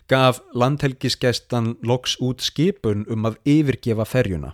gaf 0.09 0.41
landhelgisgestan 0.53 1.75
loks 1.85 2.17
út 2.21 2.41
skipun 2.41 3.05
um 3.09 3.25
að 3.29 3.37
yfirgefa 3.45 4.05
ferjuna. 4.05 4.53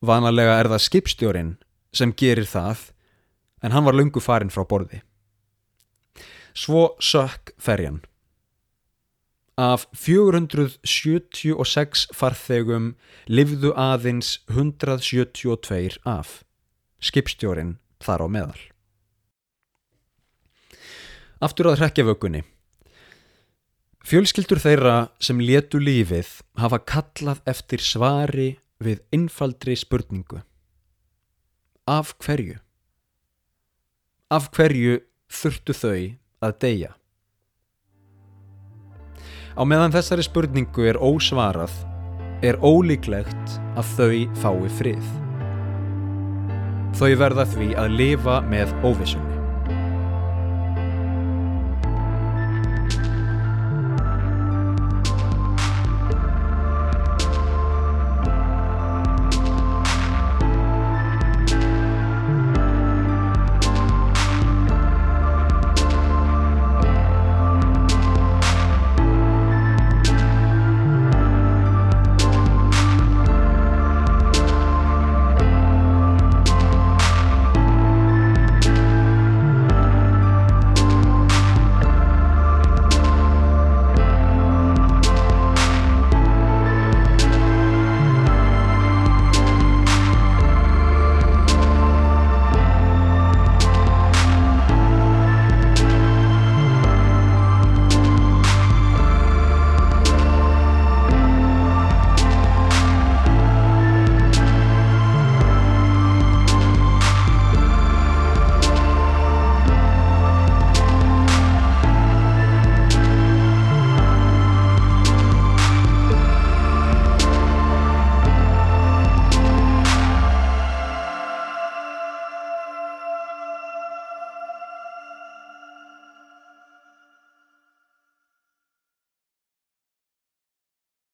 Vanalega 0.00 0.58
er 0.60 0.68
það 0.70 0.86
skipstjórin 0.86 1.56
sem 1.94 2.12
gerir 2.14 2.46
það 2.46 2.78
en 3.62 3.72
hann 3.74 3.84
var 3.86 3.94
lungu 3.98 4.20
farin 4.22 4.50
frá 4.54 4.64
borði. 4.68 5.02
Svo 6.54 6.96
sökk 7.02 7.52
ferjan. 7.58 8.00
Af 9.58 9.86
476 9.98 12.06
farþegum 12.14 12.94
livðu 13.26 13.74
aðeins 13.74 14.38
172 14.46 15.98
af. 16.06 16.46
Skipstjórin 17.02 17.78
þar 18.02 18.22
á 18.22 18.26
meðal. 18.30 18.67
Aftur 21.38 21.68
að 21.70 21.84
hrekkjavökunni. 21.84 22.40
Fjölskyldur 24.08 24.58
þeirra 24.58 24.94
sem 25.22 25.38
letu 25.38 25.78
lífið 25.78 26.30
hafa 26.58 26.80
kallað 26.82 27.44
eftir 27.46 27.82
svari 27.84 28.48
við 28.82 29.04
innfaldri 29.14 29.76
spurningu. 29.78 30.40
Af 31.86 32.16
hverju? 32.24 32.58
Af 34.34 34.50
hverju 34.56 34.98
þurftu 35.30 35.78
þau 35.78 36.02
að 36.42 36.58
deyja? 36.66 36.90
Á 39.54 39.62
meðan 39.62 39.94
þessari 39.94 40.26
spurningu 40.26 40.90
er 40.90 40.98
ósvarað, 40.98 41.72
er 42.42 42.58
ólíklegt 42.58 43.58
að 43.78 43.94
þau 43.94 44.12
fái 44.42 44.76
frið. 44.82 45.16
Þau 46.98 47.10
verða 47.22 47.46
því 47.54 47.74
að 47.78 47.98
lifa 48.02 48.40
með 48.50 48.74
óvissunni. 48.82 49.37